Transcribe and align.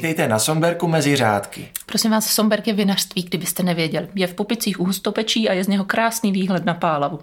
Vítejte 0.00 0.28
na 0.28 0.38
Somberku 0.38 0.88
mezi 0.88 1.16
řádky. 1.16 1.68
Prosím 1.86 2.10
vás, 2.10 2.26
Somberk 2.26 2.66
je 2.66 2.72
vinařství, 2.74 3.22
kdybyste 3.22 3.62
nevěděli. 3.62 4.08
Je 4.14 4.26
v 4.26 4.34
Popicích 4.34 4.80
u 4.80 4.84
Hustopečí 4.84 5.48
a 5.48 5.52
je 5.52 5.64
z 5.64 5.68
něho 5.68 5.84
krásný 5.84 6.32
výhled 6.32 6.64
na 6.64 6.74
Pálavu. 6.74 7.18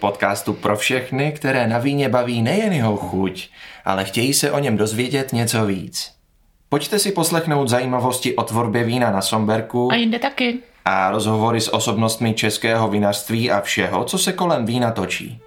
Podcastu 0.00 0.52
pro 0.52 0.76
všechny, 0.76 1.32
které 1.32 1.66
na 1.66 1.78
víně 1.78 2.08
baví 2.08 2.42
nejen 2.42 2.72
jeho 2.72 2.96
chuť, 2.96 3.48
ale 3.84 4.04
chtějí 4.04 4.34
se 4.34 4.50
o 4.52 4.58
něm 4.58 4.76
dozvědět 4.76 5.32
něco 5.32 5.66
víc. 5.66 6.12
Pojďte 6.68 6.98
si 6.98 7.12
poslechnout 7.12 7.68
zajímavosti 7.68 8.36
o 8.36 8.42
tvorbě 8.42 8.84
vína 8.84 9.10
na 9.10 9.20
Somberku 9.22 9.92
A 9.92 9.94
jinde 9.94 10.18
taky. 10.18 10.58
a 10.84 11.10
rozhovory 11.10 11.60
s 11.60 11.74
osobnostmi 11.74 12.34
českého 12.34 12.88
vinařství 12.88 13.50
a 13.50 13.60
všeho, 13.60 14.04
co 14.04 14.18
se 14.18 14.32
kolem 14.32 14.66
vína 14.66 14.90
točí. 14.90 15.40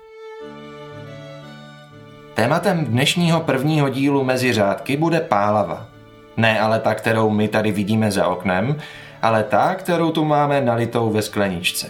Tématem 2.33 2.85
dnešního 2.85 3.41
prvního 3.41 3.89
dílu 3.89 4.23
mezi 4.23 4.53
řádky 4.53 4.97
bude 4.97 5.19
pálava. 5.19 5.90
Ne 6.41 6.59
ale 6.59 6.79
ta, 6.79 6.95
kterou 6.95 7.29
my 7.29 7.47
tady 7.47 7.71
vidíme 7.71 8.11
za 8.11 8.27
oknem, 8.27 8.75
ale 9.21 9.43
ta, 9.43 9.75
kterou 9.75 10.11
tu 10.11 10.25
máme 10.25 10.61
nalitou 10.61 11.09
ve 11.09 11.21
skleničce. 11.21 11.89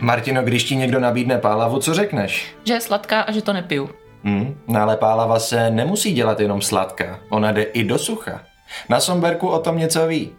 Martino, 0.00 0.42
když 0.42 0.64
ti 0.64 0.76
někdo 0.76 1.00
nabídne 1.00 1.38
pálavu, 1.38 1.78
co 1.78 1.94
řekneš? 1.94 2.54
Že 2.64 2.74
je 2.74 2.80
sladká 2.80 3.20
a 3.20 3.32
že 3.32 3.42
to 3.42 3.52
nepiju. 3.52 3.90
Hmm, 4.24 4.60
no 4.66 4.80
ale 4.80 4.96
pálava 4.96 5.38
se 5.38 5.70
nemusí 5.70 6.12
dělat 6.12 6.40
jenom 6.40 6.62
sladká, 6.62 7.18
ona 7.28 7.52
jde 7.52 7.62
i 7.62 7.84
do 7.84 7.98
sucha. 7.98 8.40
Na 8.88 9.00
Somberku 9.00 9.48
o 9.48 9.58
tom 9.58 9.78
něco 9.78 10.06
ví. 10.06 10.32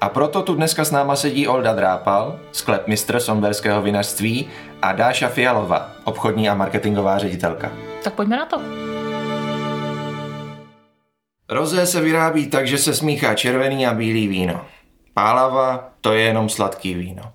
A 0.00 0.08
proto 0.08 0.42
tu 0.42 0.54
dneska 0.54 0.84
s 0.84 0.90
náma 0.90 1.16
sedí 1.16 1.48
Olda 1.48 1.74
Drápal, 1.74 2.38
sklepmistr 2.52 3.20
somberského 3.20 3.82
vinařství 3.82 4.48
a 4.82 4.92
Dáša 4.92 5.28
Fialová, 5.28 5.90
obchodní 6.04 6.48
a 6.48 6.54
marketingová 6.54 7.18
ředitelka. 7.18 7.72
Tak 8.04 8.14
pojďme 8.14 8.36
na 8.36 8.46
to. 8.46 8.60
Rozé 11.48 11.86
se 11.86 12.00
vyrábí 12.00 12.46
tak, 12.46 12.66
že 12.66 12.78
se 12.78 12.94
smíchá 12.94 13.34
červený 13.34 13.86
a 13.86 13.94
bílý 13.94 14.28
víno. 14.28 14.66
Pálava 15.14 15.90
to 16.00 16.12
je 16.12 16.22
jenom 16.22 16.48
sladký 16.48 16.94
víno. 16.94 17.32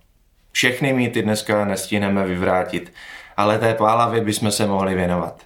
Všechny 0.51 0.93
mýty 0.93 1.21
dneska 1.21 1.65
nestihneme 1.65 2.25
vyvrátit, 2.25 2.93
ale 3.37 3.59
té 3.59 3.73
pálavě 3.73 4.21
bychom 4.21 4.51
se 4.51 4.67
mohli 4.67 4.95
věnovat. 4.95 5.41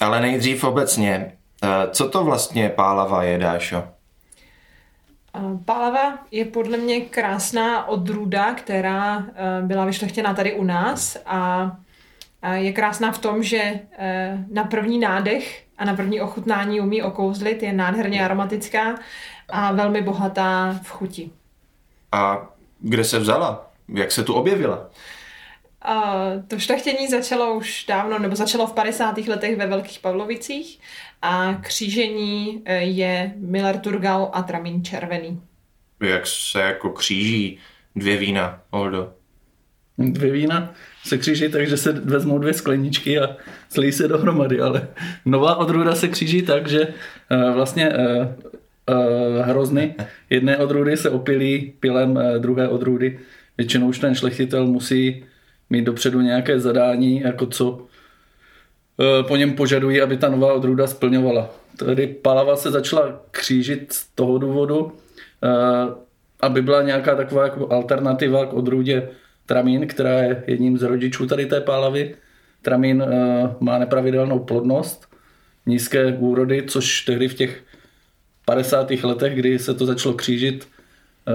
Ale 0.00 0.20
nejdřív 0.20 0.64
obecně, 0.64 1.32
eh, 1.62 1.68
co 1.90 2.08
to 2.08 2.24
vlastně 2.24 2.68
pálava 2.68 3.22
je, 3.22 3.38
Dášo? 3.38 3.84
A 5.34 5.40
Pálava 5.64 6.18
je 6.30 6.44
podle 6.44 6.76
mě 6.76 7.00
krásná 7.00 7.88
odrůda, 7.88 8.54
která 8.54 9.18
eh, 9.18 9.62
byla 9.62 9.84
vyšlechtěna 9.84 10.34
tady 10.34 10.54
u 10.54 10.64
nás 10.64 11.16
a 11.26 11.72
je 12.54 12.72
krásná 12.72 13.12
v 13.12 13.18
tom, 13.18 13.42
že 13.42 13.80
eh, 13.98 14.38
na 14.52 14.64
první 14.64 14.98
nádech 14.98 15.65
a 15.78 15.84
na 15.84 15.96
první 15.96 16.20
ochutnání 16.20 16.80
umí 16.80 17.02
okouzlit, 17.02 17.62
je 17.62 17.72
nádherně 17.72 18.24
aromatická 18.24 18.94
a 19.48 19.72
velmi 19.72 20.02
bohatá 20.02 20.78
v 20.82 20.90
chuti. 20.90 21.30
A 22.12 22.48
kde 22.78 23.04
se 23.04 23.18
vzala? 23.18 23.70
Jak 23.88 24.12
se 24.12 24.22
tu 24.22 24.34
objevila? 24.34 24.90
A 25.82 26.14
to 26.48 26.58
šlechtění 26.58 27.08
začalo 27.08 27.54
už 27.54 27.84
dávno, 27.88 28.18
nebo 28.18 28.36
začalo 28.36 28.66
v 28.66 28.72
50. 28.72 29.18
letech 29.18 29.56
ve 29.56 29.66
Velkých 29.66 29.98
Pavlovicích 29.98 30.80
a 31.22 31.54
křížení 31.54 32.62
eh, 32.64 32.82
je 32.82 33.32
Miller 33.36 33.78
Turgau 33.78 34.26
a 34.32 34.42
Tramín 34.42 34.84
červený. 34.84 35.42
Jak 36.00 36.26
se 36.26 36.60
jako 36.60 36.90
kříží 36.90 37.58
dvě 37.96 38.16
vína, 38.16 38.60
Oldo? 38.70 39.12
Dvě 39.98 40.32
vína 40.32 40.74
se 41.06 41.18
kříží 41.18 41.48
tak, 41.48 41.68
že 41.68 41.76
se 41.76 41.92
vezmou 41.92 42.38
dvě 42.38 42.52
skleničky 42.52 43.18
a 43.18 43.36
slí 43.68 43.92
se 43.92 44.08
dohromady, 44.08 44.60
ale 44.60 44.88
nová 45.24 45.56
odrůda 45.56 45.94
se 45.94 46.08
kříží 46.08 46.42
tak, 46.42 46.68
že 46.68 46.88
eh, 47.30 47.50
vlastně 47.54 47.88
eh, 47.88 48.34
eh, 48.90 49.42
hrozny 49.42 49.94
jedné 50.30 50.56
odrůdy 50.58 50.96
se 50.96 51.10
opilí 51.10 51.72
pilem 51.80 52.18
druhé 52.38 52.68
odrůdy. 52.68 53.18
Většinou 53.58 53.88
už 53.88 53.98
ten 53.98 54.14
šlechtitel 54.14 54.66
musí 54.66 55.24
mít 55.70 55.84
dopředu 55.84 56.20
nějaké 56.20 56.60
zadání, 56.60 57.20
jako 57.20 57.46
co 57.46 57.86
po 59.28 59.36
něm 59.36 59.52
požadují, 59.52 60.00
aby 60.00 60.16
ta 60.16 60.28
nová 60.28 60.52
odrůda 60.52 60.86
splňovala. 60.86 61.50
Tedy 61.76 62.06
palava 62.06 62.56
se 62.56 62.70
začala 62.70 63.20
křížit 63.30 63.92
z 63.92 64.06
toho 64.14 64.38
důvodu, 64.38 64.92
aby 66.40 66.62
byla 66.62 66.82
nějaká 66.82 67.14
taková 67.14 67.42
jako 67.42 67.72
alternativa 67.72 68.46
k 68.46 68.52
odrůdě 68.52 69.08
Tramín, 69.46 69.86
která 69.86 70.10
je 70.10 70.44
jedním 70.46 70.78
z 70.78 70.82
rodičů 70.82 71.26
tady 71.26 71.46
té 71.46 71.60
pálavy. 71.60 72.14
Tramín 72.62 73.02
eh, 73.02 73.54
má 73.60 73.78
nepravidelnou 73.78 74.38
plodnost, 74.38 75.06
nízké 75.66 76.16
úrody, 76.16 76.64
což 76.66 77.04
tehdy 77.04 77.28
v 77.28 77.34
těch 77.34 77.62
50. 78.44 78.90
letech, 78.90 79.34
kdy 79.34 79.58
se 79.58 79.74
to 79.74 79.86
začalo 79.86 80.14
křížit, 80.14 80.68
eh, 81.28 81.32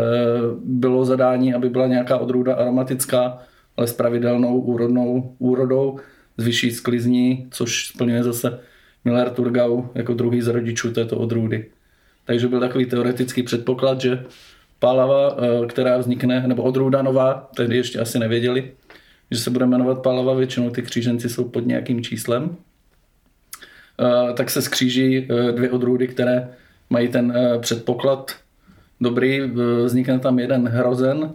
bylo 0.64 1.06
zadání, 1.06 1.54
aby 1.54 1.70
byla 1.70 1.88
nějaká 1.88 2.18
odrůda 2.18 2.56
aromatická, 2.56 3.38
ale 3.78 3.88
s 3.88 3.94
pravidelnou 3.94 4.60
úrodnou 4.60 5.36
úrodou, 5.40 6.00
s 6.38 6.46
vyšší 6.46 6.72
sklizní, 6.72 7.48
což 7.52 7.88
splňuje 7.88 8.24
zase 8.24 8.60
Miller 9.06 9.30
Turgau 9.30 9.84
jako 9.96 10.14
druhý 10.14 10.42
z 10.42 10.48
rodičů 10.48 10.92
této 10.94 11.18
odrůdy. 11.18 11.70
Takže 12.26 12.48
byl 12.48 12.60
takový 12.60 12.86
teoretický 12.86 13.44
předpoklad, 13.44 14.02
že 14.02 14.24
pálava, 14.82 15.38
eh, 15.38 15.66
která 15.68 15.98
vznikne, 15.98 16.48
nebo 16.48 16.64
odrůda 16.64 17.02
nová, 17.02 17.50
tehdy 17.56 17.78
ještě 17.78 18.00
asi 18.00 18.20
nevěděli, 18.20 18.72
že 19.32 19.40
se 19.40 19.50
bude 19.50 19.66
jmenovat 19.66 20.02
pálava, 20.02 20.34
většinou 20.34 20.70
ty 20.70 20.82
kříženci 20.82 21.30
jsou 21.30 21.44
pod 21.44 21.68
nějakým 21.68 22.04
číslem, 22.04 22.58
Eh, 24.02 24.34
tak 24.34 24.50
se 24.50 24.62
skříží 24.62 25.18
eh, 25.18 25.52
dvě 25.52 25.72
odrůdy, 25.72 26.08
které 26.08 26.50
mají 26.90 27.08
ten 27.08 27.34
předpoklad 27.62 28.32
dobrý, 29.02 29.42
vznikne 29.86 30.20
tam 30.20 30.40
jeden 30.40 30.68
hrozen, 30.68 31.34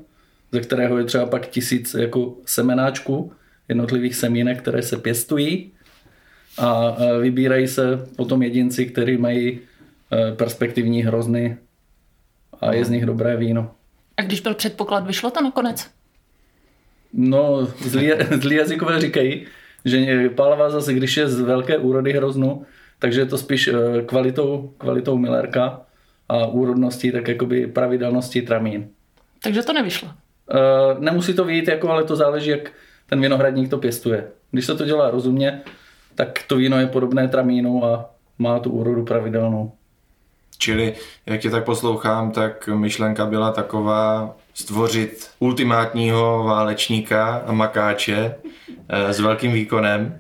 ze 0.53 0.61
kterého 0.61 0.99
je 0.99 1.05
třeba 1.05 1.27
pak 1.27 1.47
tisíc 1.49 1.95
jako 1.95 2.34
semenáčků, 2.45 3.33
jednotlivých 3.69 4.17
semínek, 4.17 4.59
které 4.59 4.83
se 4.83 4.97
pěstují. 4.97 5.73
A 6.59 6.97
vybírají 7.21 7.69
se 7.69 8.07
potom 8.17 8.43
jedinci, 8.43 8.87
kteří 8.87 9.17
mají 9.17 9.59
perspektivní 10.37 11.03
hrozny 11.03 11.57
a 12.61 12.75
je 12.75 12.84
z 12.84 12.91
nich 12.91 13.06
dobré 13.06 13.37
víno. 13.37 13.71
A 14.17 14.22
když 14.22 14.41
byl 14.41 14.55
předpoklad, 14.55 15.06
vyšlo 15.06 15.31
to 15.31 15.43
nakonec? 15.43 15.91
No, 17.12 17.67
zlí, 17.67 18.12
zlí 18.41 18.56
jazykové 18.56 19.00
říkají, 19.00 19.47
že 19.84 20.28
pálava 20.28 20.71
zase, 20.71 20.95
když 20.95 21.16
je 21.16 21.28
z 21.28 21.41
velké 21.41 21.78
úrody 21.78 22.12
hroznu, 22.12 22.66
takže 22.99 23.21
je 23.21 23.27
to 23.27 23.39
spíš 23.39 23.69
eh, 23.69 24.03
kvalitou, 24.03 24.75
kvalitou 24.78 25.19
Millerka 25.19 25.81
a 26.28 26.47
úrodností, 26.47 27.12
tak 27.12 27.28
jakoby 27.28 27.66
pravidelností 27.66 28.43
tramín. 28.43 28.89
Takže 29.43 29.62
to 29.62 29.72
nevyšlo. 29.72 30.09
Eh, 30.50 30.97
Nemusí 30.99 31.34
to 31.34 31.45
vyjít, 31.45 31.69
jako, 31.69 31.91
ale 31.91 32.05
to 32.05 32.16
záleží, 32.16 32.50
jak 32.50 32.72
ten 33.09 33.21
vinohradník 33.21 33.71
to 33.71 33.78
pěstuje. 33.78 34.28
Když 34.50 34.66
se 34.66 34.75
to 34.75 34.84
dělá 34.84 35.11
rozumně, 35.11 35.61
tak 36.15 36.43
to 36.47 36.56
víno 36.56 36.81
je 36.81 36.87
podobné 36.87 37.28
tramínu 37.28 37.84
a 37.84 38.11
má 38.39 38.59
tu 38.59 38.71
úrodu 38.71 39.05
pravidelnou. 39.05 39.72
Čili, 40.59 40.94
jak 41.27 41.41
tě 41.41 41.50
tak 41.50 41.65
poslouchám, 41.65 42.31
tak 42.31 42.69
myšlenka 42.69 43.27
byla 43.27 43.53
taková 43.53 44.37
stvořit 44.55 45.31
ultimátního 45.39 46.44
válečníka 46.44 47.43
a 47.47 47.53
makáče 47.53 48.34
eh, 48.89 49.12
s 49.12 49.21
velkým 49.21 49.53
výkonem. 49.53 50.19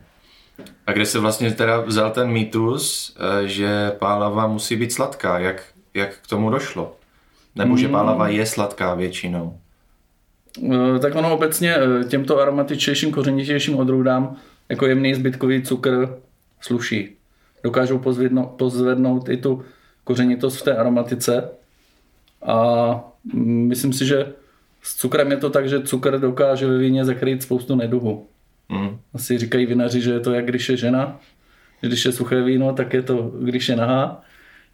A 0.86 0.92
kde 0.92 1.06
se 1.06 1.18
vlastně 1.18 1.50
teda 1.50 1.80
vzal 1.80 2.10
ten 2.10 2.30
mýtus, 2.30 3.16
eh, 3.20 3.48
že 3.48 3.92
pálava 3.98 4.46
musí 4.46 4.76
být 4.76 4.92
sladká. 4.92 5.38
Jak, 5.38 5.64
jak 5.94 6.18
k 6.18 6.26
tomu 6.26 6.50
došlo? 6.50 6.96
Nebo 7.54 7.76
že 7.76 7.88
pálava 7.88 8.28
je 8.28 8.46
sladká 8.46 8.94
většinou? 8.94 9.58
Eh, 10.72 10.98
Tak 10.98 11.14
ono 11.14 11.34
obecně 11.34 11.76
těmto 12.08 12.38
aromatičtějším, 12.40 13.12
kořenitějším 13.12 13.76
odrůdám 13.76 14.36
jako 14.68 14.86
jemný 14.86 15.14
zbytkový 15.14 15.62
cukr 15.62 16.18
sluší. 16.60 17.16
Dokážou 17.64 17.98
pozvednout, 17.98 18.48
pozvednout 18.48 19.28
i 19.28 19.36
tu 19.36 19.64
kořenitost 20.06 20.60
v 20.60 20.62
té 20.62 20.76
aromatice 20.76 21.50
a 22.46 23.00
myslím 23.42 23.92
si, 23.92 24.06
že 24.06 24.26
s 24.82 24.96
cukrem 24.96 25.30
je 25.30 25.36
to 25.36 25.50
tak, 25.50 25.68
že 25.68 25.82
cukr 25.82 26.20
dokáže 26.20 26.66
ve 26.66 26.78
víně 26.78 27.04
zakrýt 27.04 27.42
spoustu 27.42 27.74
neduhu. 27.74 28.26
Mm. 28.68 28.98
Asi 29.14 29.38
říkají 29.38 29.66
vinaři, 29.66 30.00
že 30.00 30.10
je 30.10 30.20
to 30.20 30.32
jak 30.32 30.46
když 30.46 30.68
je 30.68 30.76
žena, 30.76 31.20
že 31.82 31.88
když 31.88 32.04
je 32.04 32.12
suché 32.12 32.42
víno, 32.42 32.72
tak 32.72 32.94
je 32.94 33.02
to, 33.02 33.30
když 33.42 33.68
je 33.68 33.76
nahá, 33.76 34.22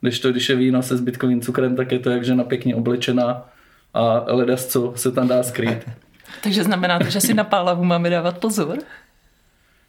když 0.01 0.21
to, 0.21 0.31
když 0.31 0.49
je 0.49 0.57
víno 0.57 0.83
se 0.83 0.97
zbytkovým 0.97 1.41
cukrem, 1.41 1.77
tak 1.77 1.93
je 1.93 1.99
to 1.99 2.11
jak 2.11 2.25
žena 2.25 2.45
pěkně 2.45 2.75
oblečená 2.75 3.49
a 3.95 4.25
ledas, 4.27 4.67
co 4.67 4.93
se 4.97 5.13
tam 5.13 5.29
dá 5.29 5.43
skrýt. 5.43 5.89
Takže 6.43 6.65
znamená 6.65 6.99
to, 6.99 7.11
že 7.11 7.21
si 7.21 7.35
na 7.35 7.45
pálavu 7.45 7.85
máme 7.85 8.11
dávat 8.11 8.39
pozor? 8.39 8.79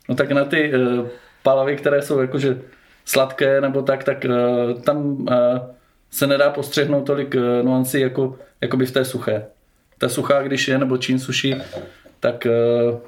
No 0.10 0.16
tak 0.16 0.32
na 0.32 0.46
ty 0.46 0.74
uh, 0.74 1.08
palavy, 1.44 1.76
které 1.76 2.02
jsou 2.02 2.20
jakože 2.20 2.62
sladké 3.06 3.62
nebo 3.62 3.82
tak, 3.82 4.04
tak 4.04 4.26
uh, 4.26 4.82
tam 4.82 5.06
uh, 5.06 5.28
se 6.12 6.28
nedá 6.28 6.50
postřehnout 6.50 7.06
tolik 7.06 7.36
uh, 7.36 7.66
nuancí 7.66 8.00
jako, 8.00 8.36
jako 8.62 8.78
by 8.78 8.86
v 8.86 8.92
té 8.92 9.06
suché. 9.06 9.46
Ta 9.98 10.10
suchá, 10.10 10.42
když 10.42 10.68
je, 10.68 10.78
nebo 10.78 10.98
čím 10.98 11.20
suší, 11.20 11.56
tak 12.20 12.48
uh, 12.92 13.00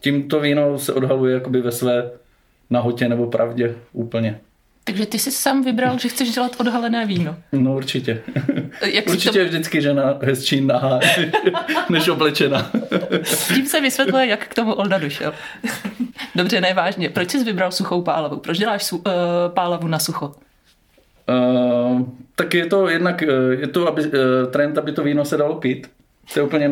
tímto 0.00 0.40
víno 0.40 0.78
se 0.78 0.92
odhaluje 0.92 1.34
jakoby 1.34 1.60
ve 1.60 1.72
své 1.72 2.10
nahotě 2.70 3.08
nebo 3.08 3.26
pravdě 3.26 3.74
úplně. 3.92 4.40
Takže 4.84 5.06
ty 5.06 5.18
jsi 5.18 5.30
sám 5.30 5.64
vybral, 5.64 5.98
že 5.98 6.08
chceš 6.08 6.30
dělat 6.30 6.60
odhalené 6.60 7.06
víno. 7.06 7.36
No 7.52 7.76
určitě. 7.76 8.22
Jak 8.84 9.06
určitě 9.06 9.38
to, 9.38 9.44
vždycky 9.44 9.82
žena 9.82 10.18
hezčí 10.22 10.60
nahá, 10.60 11.00
než 11.90 12.08
oblečená. 12.08 12.70
tím 13.54 13.66
se 13.66 13.80
vysvětluje, 13.80 14.26
jak 14.26 14.48
k 14.48 14.54
tomu 14.54 14.72
Olda 14.72 14.98
došel. 14.98 15.34
Dobře, 16.36 16.60
ne 16.60 16.74
vážně. 16.74 17.08
Proč 17.08 17.30
jsi 17.30 17.44
vybral 17.44 17.72
suchou 17.72 18.02
pálavu? 18.02 18.36
Proč 18.36 18.58
děláš 18.58 18.84
su, 18.84 18.96
uh, 18.96 19.02
pálavu 19.48 19.88
na 19.88 19.98
sucho? 19.98 20.34
Uh, 21.28 22.08
tak 22.34 22.54
je 22.54 22.66
to 22.66 22.88
jednak, 22.88 23.22
eh, 23.22 23.26
je 23.60 23.66
to 23.66 23.88
aby, 23.88 24.02
uh, 24.02 24.10
trend, 24.50 24.78
aby 24.78 24.92
to 24.92 25.02
víno 25.02 25.24
se 25.24 25.36
dalo 25.36 25.54
pít. 25.54 25.90
To 26.34 26.40
je 26.40 26.44
úplně, 26.44 26.70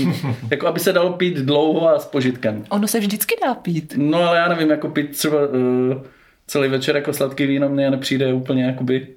jako 0.50 0.66
aby 0.66 0.80
se 0.80 0.92
dalo 0.92 1.12
pít 1.12 1.36
dlouho 1.36 1.88
a 1.88 1.98
s 1.98 2.06
požitkem. 2.06 2.64
Ono 2.68 2.88
se 2.88 3.00
vždycky 3.00 3.34
dá 3.44 3.54
pít. 3.54 3.94
No 3.96 4.22
ale 4.22 4.38
já 4.38 4.48
nevím, 4.48 4.70
jako 4.70 4.88
pít 4.88 5.16
třeba 5.16 5.38
uh, 5.38 6.02
celý 6.46 6.68
večer 6.68 6.96
jako 6.96 7.12
sladký 7.12 7.46
víno 7.46 7.68
mně 7.68 7.90
nepřijde 7.90 8.32
úplně 8.32 8.64
jakoby 8.64 9.08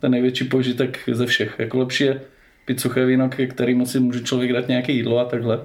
ten 0.00 0.12
největší 0.12 0.44
požitek 0.44 0.98
ze 1.12 1.26
všech. 1.26 1.54
Jako 1.58 1.78
lepší 1.78 2.04
je 2.04 2.20
pít 2.64 2.80
suché 2.80 3.04
víno, 3.04 3.28
ke 3.28 3.46
kterému 3.46 3.86
si 3.86 4.00
může 4.00 4.20
člověk 4.20 4.52
dát 4.52 4.68
nějaké 4.68 4.92
jídlo 4.92 5.18
a 5.18 5.24
takhle. 5.24 5.60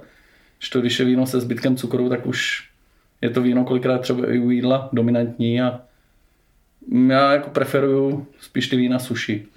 Když 0.57 0.69
to, 0.69 0.81
když 0.81 0.99
je 0.99 1.05
víno 1.05 1.27
se 1.27 1.39
zbytkem 1.39 1.75
cukru, 1.75 2.09
tak 2.09 2.25
už 2.25 2.70
je 3.21 3.29
to 3.29 3.41
víno 3.41 3.65
kolikrát 3.65 4.01
třeba 4.01 4.33
i 4.33 4.39
u 4.39 4.49
jídla 4.49 4.89
dominantní 4.93 5.61
a 5.61 5.81
já 7.07 7.33
jako 7.33 7.49
preferuju 7.49 8.27
spíš 8.39 8.67
ty 8.67 8.75
vína 8.75 8.99
suši. 8.99 9.47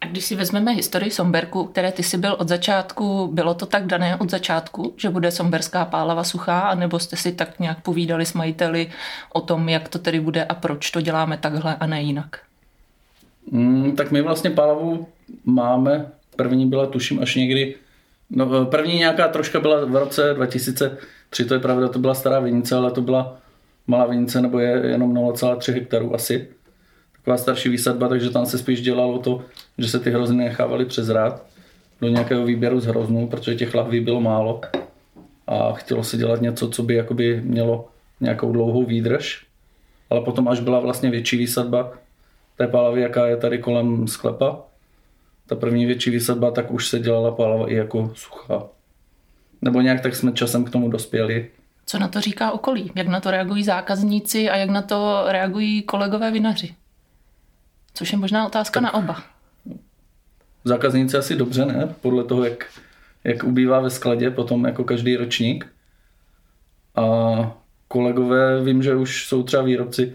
A 0.00 0.06
když 0.06 0.24
si 0.24 0.34
vezmeme 0.34 0.72
historii 0.72 1.10
Somberku, 1.10 1.64
které 1.64 1.92
ty 1.92 2.02
jsi 2.02 2.18
byl 2.18 2.36
od 2.38 2.48
začátku, 2.48 3.30
bylo 3.32 3.54
to 3.54 3.66
tak 3.66 3.86
dané 3.86 4.16
od 4.16 4.30
začátku, 4.30 4.94
že 4.96 5.10
bude 5.10 5.30
somberská 5.30 5.84
pálava 5.84 6.24
suchá, 6.24 6.60
anebo 6.60 6.98
jste 6.98 7.16
si 7.16 7.32
tak 7.32 7.60
nějak 7.60 7.82
povídali 7.82 8.26
s 8.26 8.32
majiteli 8.32 8.90
o 9.32 9.40
tom, 9.40 9.68
jak 9.68 9.88
to 9.88 9.98
tedy 9.98 10.20
bude 10.20 10.44
a 10.44 10.54
proč 10.54 10.90
to 10.90 11.00
děláme 11.00 11.38
takhle 11.38 11.76
a 11.76 11.86
ne 11.86 12.02
jinak? 12.02 12.40
Mm, 13.50 13.96
tak 13.96 14.10
my 14.10 14.22
vlastně 14.22 14.50
pálavu 14.50 15.08
máme, 15.44 16.06
první 16.36 16.66
byla 16.66 16.86
tuším 16.86 17.22
až 17.22 17.34
někdy, 17.34 17.74
no 18.30 18.66
první 18.66 18.98
nějaká 18.98 19.28
troška 19.28 19.60
byla 19.60 19.84
v 19.84 19.96
roce 19.96 20.34
2003, 21.30 21.44
to 21.44 21.54
je 21.54 21.60
pravda, 21.60 21.88
to 21.88 21.98
byla 21.98 22.14
stará 22.14 22.40
vinice, 22.40 22.74
ale 22.74 22.90
to 22.90 23.00
byla 23.00 23.38
malá 23.86 24.06
vinice, 24.06 24.42
nebo 24.42 24.58
je 24.58 24.86
jenom 24.86 25.14
0,3 25.14 25.72
hektarů 25.72 26.14
asi 26.14 26.48
taková 27.12 27.36
starší 27.36 27.68
výsadba, 27.68 28.08
takže 28.08 28.30
tam 28.30 28.46
se 28.46 28.58
spíš 28.58 28.82
dělalo 28.82 29.18
to, 29.18 29.44
že 29.78 29.88
se 29.88 29.98
ty 29.98 30.10
hrozny 30.10 30.44
nechávaly 30.44 30.84
přezrát 30.84 31.46
do 32.00 32.08
nějakého 32.08 32.44
výběru 32.44 32.80
z 32.80 32.86
hroznů, 32.86 33.28
protože 33.28 33.54
těch 33.54 33.74
lahví 33.74 34.00
bylo 34.00 34.20
málo 34.20 34.60
a 35.46 35.72
chtělo 35.72 36.04
se 36.04 36.16
dělat 36.16 36.40
něco, 36.40 36.70
co 36.70 36.82
by 36.82 36.94
jakoby 36.94 37.40
mělo 37.44 37.88
nějakou 38.20 38.52
dlouhou 38.52 38.84
výdrž. 38.84 39.46
Ale 40.10 40.20
potom, 40.20 40.48
až 40.48 40.60
byla 40.60 40.80
vlastně 40.80 41.10
větší 41.10 41.36
výsadba 41.36 41.92
té 42.56 42.66
pálavy, 42.66 43.00
jaká 43.00 43.26
je 43.26 43.36
tady 43.36 43.58
kolem 43.58 44.08
sklepa, 44.08 44.60
ta 45.46 45.56
první 45.56 45.86
větší 45.86 46.10
výsadba, 46.10 46.50
tak 46.50 46.70
už 46.70 46.88
se 46.88 46.98
dělala 46.98 47.30
pálava 47.30 47.70
i 47.70 47.74
jako 47.74 48.10
suchá. 48.14 48.68
Nebo 49.66 49.80
nějak 49.80 50.00
tak 50.00 50.16
jsme 50.16 50.32
časem 50.32 50.64
k 50.64 50.70
tomu 50.70 50.88
dospěli. 50.88 51.50
Co 51.86 51.98
na 51.98 52.08
to 52.08 52.20
říká 52.20 52.50
okolí? 52.50 52.92
Jak 52.94 53.06
na 53.06 53.20
to 53.20 53.30
reagují 53.30 53.64
zákazníci 53.64 54.50
a 54.50 54.56
jak 54.56 54.70
na 54.70 54.82
to 54.82 55.24
reagují 55.26 55.82
kolegové 55.82 56.30
vinaři? 56.30 56.74
Což 57.94 58.12
je 58.12 58.18
možná 58.18 58.46
otázka 58.46 58.80
tak. 58.80 58.82
na 58.82 58.94
oba. 58.94 59.22
Zákazníci 60.64 61.16
asi 61.16 61.36
dobře, 61.36 61.64
ne? 61.66 61.94
Podle 62.00 62.24
toho, 62.24 62.44
jak, 62.44 62.64
jak 63.24 63.44
ubývá 63.44 63.80
ve 63.80 63.90
skladě 63.90 64.30
potom 64.30 64.64
jako 64.64 64.84
každý 64.84 65.16
ročník. 65.16 65.66
A 66.96 67.06
kolegové, 67.88 68.64
vím, 68.64 68.82
že 68.82 68.94
už 68.94 69.28
jsou 69.28 69.42
třeba 69.42 69.62
výrobci, 69.62 70.12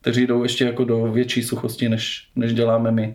kteří 0.00 0.26
jdou 0.26 0.42
ještě 0.42 0.64
jako 0.64 0.84
do 0.84 1.12
větší 1.12 1.42
suchosti, 1.42 1.88
než, 1.88 2.28
než 2.36 2.54
děláme 2.54 2.90
my. 2.90 3.14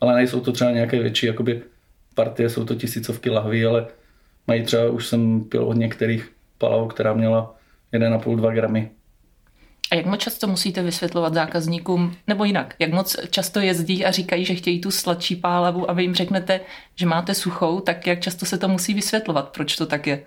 Ale 0.00 0.14
nejsou 0.14 0.40
to 0.40 0.52
třeba 0.52 0.70
nějaké 0.70 1.02
větší 1.02 1.26
jakoby 1.26 1.62
partie, 2.14 2.50
jsou 2.50 2.64
to 2.64 2.74
tisícovky 2.74 3.30
lahví, 3.30 3.64
ale 3.64 3.86
mají 4.46 4.62
třeba, 4.64 4.90
už 4.90 5.06
jsem 5.06 5.44
pil 5.44 5.64
od 5.64 5.76
některých 5.76 6.32
palav, 6.58 6.88
která 6.88 7.14
měla 7.14 7.54
1,5-2 7.94 8.54
gramy. 8.54 8.90
A 9.92 9.94
jak 9.94 10.06
moc 10.06 10.20
často 10.20 10.46
musíte 10.46 10.82
vysvětlovat 10.82 11.34
zákazníkům, 11.34 12.16
nebo 12.26 12.44
jinak, 12.44 12.74
jak 12.78 12.92
moc 12.92 13.16
často 13.30 13.60
jezdí 13.60 14.04
a 14.04 14.10
říkají, 14.10 14.44
že 14.44 14.54
chtějí 14.54 14.80
tu 14.80 14.90
sladší 14.90 15.36
pálavu 15.36 15.90
a 15.90 15.92
vy 15.92 16.02
jim 16.02 16.14
řeknete, 16.14 16.60
že 16.94 17.06
máte 17.06 17.34
suchou, 17.34 17.80
tak 17.80 18.06
jak 18.06 18.20
často 18.20 18.46
se 18.46 18.58
to 18.58 18.68
musí 18.68 18.94
vysvětlovat, 18.94 19.48
proč 19.48 19.76
to 19.76 19.86
tak 19.86 20.06
je? 20.06 20.24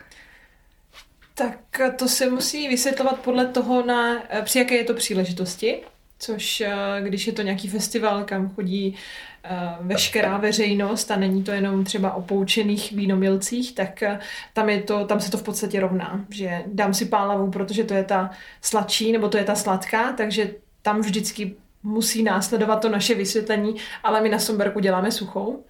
Tak 1.33 1.59
to 1.97 2.07
se 2.07 2.29
musí 2.29 2.67
vysvětlovat 2.67 3.19
podle 3.19 3.45
toho, 3.45 3.85
na, 3.85 4.23
při 4.43 4.59
jaké 4.59 4.75
je 4.75 4.83
to 4.83 4.93
příležitosti 4.93 5.81
což 6.23 6.61
eh, 6.61 6.73
když 7.01 7.27
je 7.27 7.33
to 7.33 7.41
nějaký 7.41 7.67
festival, 7.67 8.23
kam 8.23 8.49
chodí 8.49 8.95
eh, 9.43 9.49
veškerá 9.81 10.37
veřejnost 10.37 11.11
a 11.11 11.15
není 11.15 11.43
to 11.43 11.51
jenom 11.51 11.83
třeba 11.83 12.13
o 12.13 12.21
poučených 12.21 12.91
vínomilcích, 12.91 13.75
tak 13.75 14.03
eh, 14.03 14.19
tam, 14.53 14.69
je 14.69 14.81
to, 14.81 15.05
tam 15.05 15.19
se 15.19 15.31
to 15.31 15.37
v 15.37 15.43
podstatě 15.43 15.79
rovná, 15.79 16.25
že 16.29 16.63
dám 16.67 16.93
si 16.93 17.05
pálavu, 17.05 17.51
protože 17.51 17.83
to 17.83 17.93
je 17.93 18.03
ta 18.03 18.29
sladší 18.61 19.11
nebo 19.11 19.29
to 19.29 19.37
je 19.37 19.43
ta 19.43 19.55
sladká, 19.55 20.13
takže 20.13 20.49
tam 20.81 21.01
vždycky 21.01 21.55
musí 21.83 22.23
následovat 22.23 22.75
to 22.75 22.89
naše 22.89 23.15
vysvětlení, 23.15 23.75
ale 24.03 24.21
my 24.21 24.29
na 24.29 24.39
Somberku 24.39 24.79
děláme 24.79 25.11
suchou. 25.11 25.63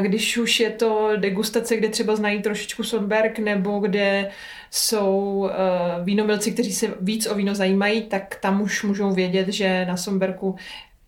Když 0.00 0.38
už 0.38 0.60
je 0.60 0.70
to 0.70 1.10
degustace, 1.16 1.76
kde 1.76 1.88
třeba 1.88 2.16
znají 2.16 2.42
trošičku 2.42 2.82
Somberg, 2.82 3.38
nebo 3.38 3.78
kde 3.78 4.30
jsou 4.70 5.18
uh, 5.18 5.50
vínomilci, 6.04 6.52
kteří 6.52 6.72
se 6.72 6.94
víc 7.00 7.26
o 7.26 7.34
víno 7.34 7.54
zajímají, 7.54 8.02
tak 8.02 8.34
tam 8.34 8.60
už 8.62 8.82
můžou 8.82 9.10
vědět, 9.10 9.48
že 9.48 9.84
na 9.84 9.96
Somberku 9.96 10.56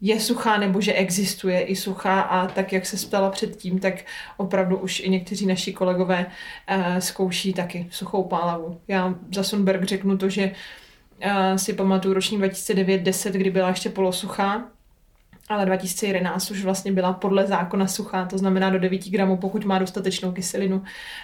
je 0.01 0.21
suchá 0.21 0.59
nebo 0.59 0.81
že 0.81 0.93
existuje 0.93 1.61
i 1.61 1.77
suchá 1.77 2.21
a 2.21 2.47
tak, 2.47 2.73
jak 2.73 2.87
se 2.87 3.07
ptala 3.07 3.31
předtím, 3.31 3.79
tak 3.79 3.95
opravdu 4.37 4.77
už 4.77 5.01
i 5.01 5.11
někteří 5.11 5.47
naši 5.47 5.73
kolegové 5.73 6.27
uh, 6.27 6.99
zkouší 6.99 7.53
taky 7.53 7.87
suchou 7.91 8.25
pálavu. 8.25 8.81
Já 8.89 9.15
za 9.35 9.43
Sonberg 9.43 9.85
řeknu 9.85 10.19
to, 10.19 10.29
že 10.29 10.51
si 11.57 11.73
pamatuju 11.73 12.15
roční 12.15 12.39
2009-10, 12.39 13.31
kdy 13.31 13.51
byla 13.51 13.69
ještě 13.69 13.91
polosuchá, 13.91 14.65
ale 15.49 15.67
2011 15.67 16.51
už 16.51 16.65
vlastně 16.65 16.93
byla 16.93 17.13
podle 17.13 17.47
zákona 17.47 17.87
suchá, 17.87 18.25
to 18.25 18.39
znamená 18.39 18.71
do 18.71 18.79
9 18.79 19.09
gramů, 19.09 19.37
pokud 19.37 19.65
má 19.65 19.79
dostatečnou 19.79 20.33
kyselinu. 20.33 20.83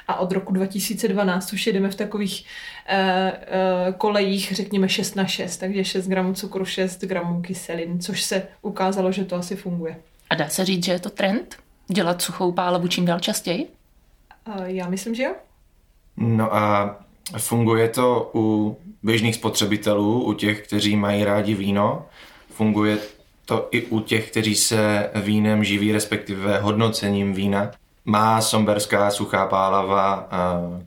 A 0.09 0.17
od 0.17 0.33
roku 0.33 0.53
2012 0.53 1.53
už 1.53 1.67
jedeme 1.67 1.91
v 1.91 1.95
takových 1.95 2.45
uh, 2.93 2.97
uh, 2.99 3.95
kolejích, 3.95 4.53
řekněme 4.53 4.89
6 4.89 5.17
na 5.17 5.27
6, 5.27 5.57
takže 5.57 5.85
6 5.85 6.09
gramů 6.09 6.35
cukru, 6.35 6.65
6 6.65 7.01
gramů 7.05 7.43
kyselin, 7.43 8.01
což 8.01 8.23
se 8.23 8.43
ukázalo, 8.63 9.13
že 9.13 9.25
to 9.25 9.37
asi 9.37 9.57
funguje. 9.57 9.97
A 10.31 10.35
dá 10.35 10.49
se 10.49 10.65
říct, 10.65 10.85
že 10.85 10.93
je 10.93 11.01
to 11.01 11.11
trend? 11.11 11.57
Dělat 11.89 12.23
suchou 12.23 12.53
pálavu 12.53 12.89
čím 12.89 13.05
dál 13.05 13.21
častěji? 13.21 13.69
Uh, 14.49 14.65
já 14.65 14.89
myslím, 14.89 15.15
že 15.15 15.23
jo. 15.23 15.35
No 16.17 16.55
a 16.55 16.97
funguje 17.39 17.89
to 17.89 18.31
u 18.35 18.77
běžných 19.03 19.35
spotřebitelů, 19.35 20.25
u 20.25 20.33
těch, 20.33 20.63
kteří 20.63 20.97
mají 20.97 21.25
rádi 21.25 21.55
víno. 21.55 22.07
Funguje 22.51 22.99
to 23.45 23.69
i 23.71 23.83
u 23.83 24.01
těch, 24.01 24.31
kteří 24.31 24.55
se 24.55 25.11
vínem 25.15 25.65
živí, 25.65 25.93
respektive 25.93 26.59
hodnocením 26.59 27.33
vína. 27.35 27.71
Má 28.05 28.41
somberská 28.41 29.11
suchá 29.11 29.47
pálava 29.47 30.29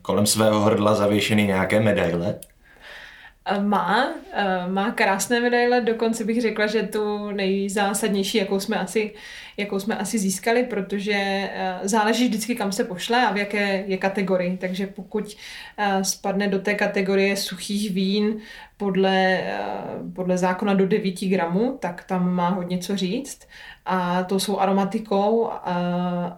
kolem 0.02 0.26
svého 0.26 0.60
hrdla 0.62 0.96
zavěšeny 0.96 1.44
nějaké 1.44 1.80
medaile? 1.80 2.36
Má, 3.62 4.08
má 4.68 4.92
krásné 4.92 5.42
medaile, 5.42 5.82
dokonce 5.82 6.24
bych 6.24 6.42
řekla, 6.42 6.68
že 6.68 6.84
tu 6.84 7.32
nejzásadnější, 7.32 8.38
jakou 8.38 8.60
jsme 8.60 8.80
asi, 8.80 9.14
jakou 9.58 9.80
jsme 9.80 9.98
asi 9.98 10.20
získali, 10.20 10.64
protože 10.64 11.50
záleží 11.84 12.28
vždycky, 12.28 12.56
kam 12.56 12.72
se 12.72 12.84
pošle 12.84 13.26
a 13.26 13.34
v 13.34 13.38
jaké 13.38 13.84
je 13.88 13.98
kategorii. 13.98 14.58
Takže 14.58 14.88
pokud 14.88 15.38
spadne 16.02 16.48
do 16.48 16.60
té 16.60 16.74
kategorie 16.74 17.38
suchých 17.38 17.92
vín 17.92 18.38
podle, 18.78 19.44
podle 20.16 20.38
zákona 20.38 20.74
do 20.74 20.88
9 20.88 21.22
gramů, 21.22 21.78
tak 21.82 22.04
tam 22.04 22.34
má 22.34 22.50
hodně 22.50 22.78
co 22.78 22.98
říct. 22.98 23.48
A 23.86 24.24
to 24.24 24.40
jsou 24.40 24.60
aromatikou, 24.60 25.50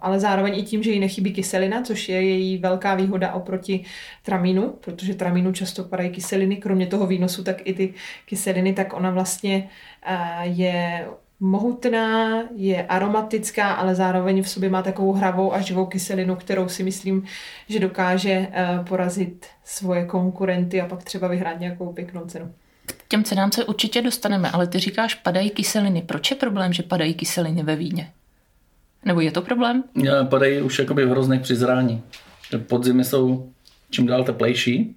ale 0.01 0.19
zároveň 0.19 0.59
i 0.59 0.63
tím, 0.63 0.83
že 0.83 0.91
jí 0.91 0.99
nechybí 0.99 1.33
kyselina, 1.33 1.81
což 1.81 2.09
je 2.09 2.21
její 2.21 2.57
velká 2.57 2.95
výhoda 2.95 3.33
oproti 3.33 3.85
tramínu, 4.23 4.69
protože 4.69 5.13
tramínu 5.13 5.51
často 5.51 5.83
padají 5.83 6.09
kyseliny, 6.09 6.55
kromě 6.55 6.87
toho 6.87 7.07
výnosu, 7.07 7.43
tak 7.43 7.61
i 7.63 7.73
ty 7.73 7.93
kyseliny, 8.25 8.73
tak 8.73 8.93
ona 8.93 9.11
vlastně 9.11 9.69
je 10.43 11.07
mohutná, 11.39 12.43
je 12.55 12.85
aromatická, 12.85 13.73
ale 13.73 13.95
zároveň 13.95 14.43
v 14.43 14.49
sobě 14.49 14.69
má 14.69 14.81
takovou 14.81 15.11
hravou 15.11 15.53
a 15.53 15.61
živou 15.61 15.85
kyselinu, 15.85 16.35
kterou 16.35 16.69
si 16.69 16.83
myslím, 16.83 17.23
že 17.69 17.79
dokáže 17.79 18.47
porazit 18.89 19.45
svoje 19.63 20.05
konkurenty 20.05 20.81
a 20.81 20.85
pak 20.85 21.03
třeba 21.03 21.27
vyhrát 21.27 21.59
nějakou 21.59 21.93
pěknou 21.93 22.25
cenu. 22.25 22.53
K 22.85 23.07
těm 23.07 23.23
cenám 23.23 23.51
se 23.51 23.65
určitě 23.65 24.01
dostaneme, 24.01 24.51
ale 24.51 24.67
ty 24.67 24.79
říkáš, 24.79 25.15
padají 25.15 25.49
kyseliny. 25.49 26.01
Proč 26.01 26.31
je 26.31 26.37
problém, 26.37 26.73
že 26.73 26.83
padají 26.83 27.13
kyseliny 27.13 27.63
ve 27.63 27.75
víně? 27.75 28.11
Nebo 29.05 29.21
je 29.21 29.31
to 29.31 29.41
problém? 29.41 29.83
Padají 30.29 30.61
už 30.61 30.79
jakoby 30.79 31.05
v 31.05 31.09
hrozných 31.09 31.41
přizrání. 31.41 32.03
Podzimy 32.67 33.03
jsou 33.03 33.49
čím 33.89 34.05
dál 34.05 34.23
teplejší, 34.23 34.95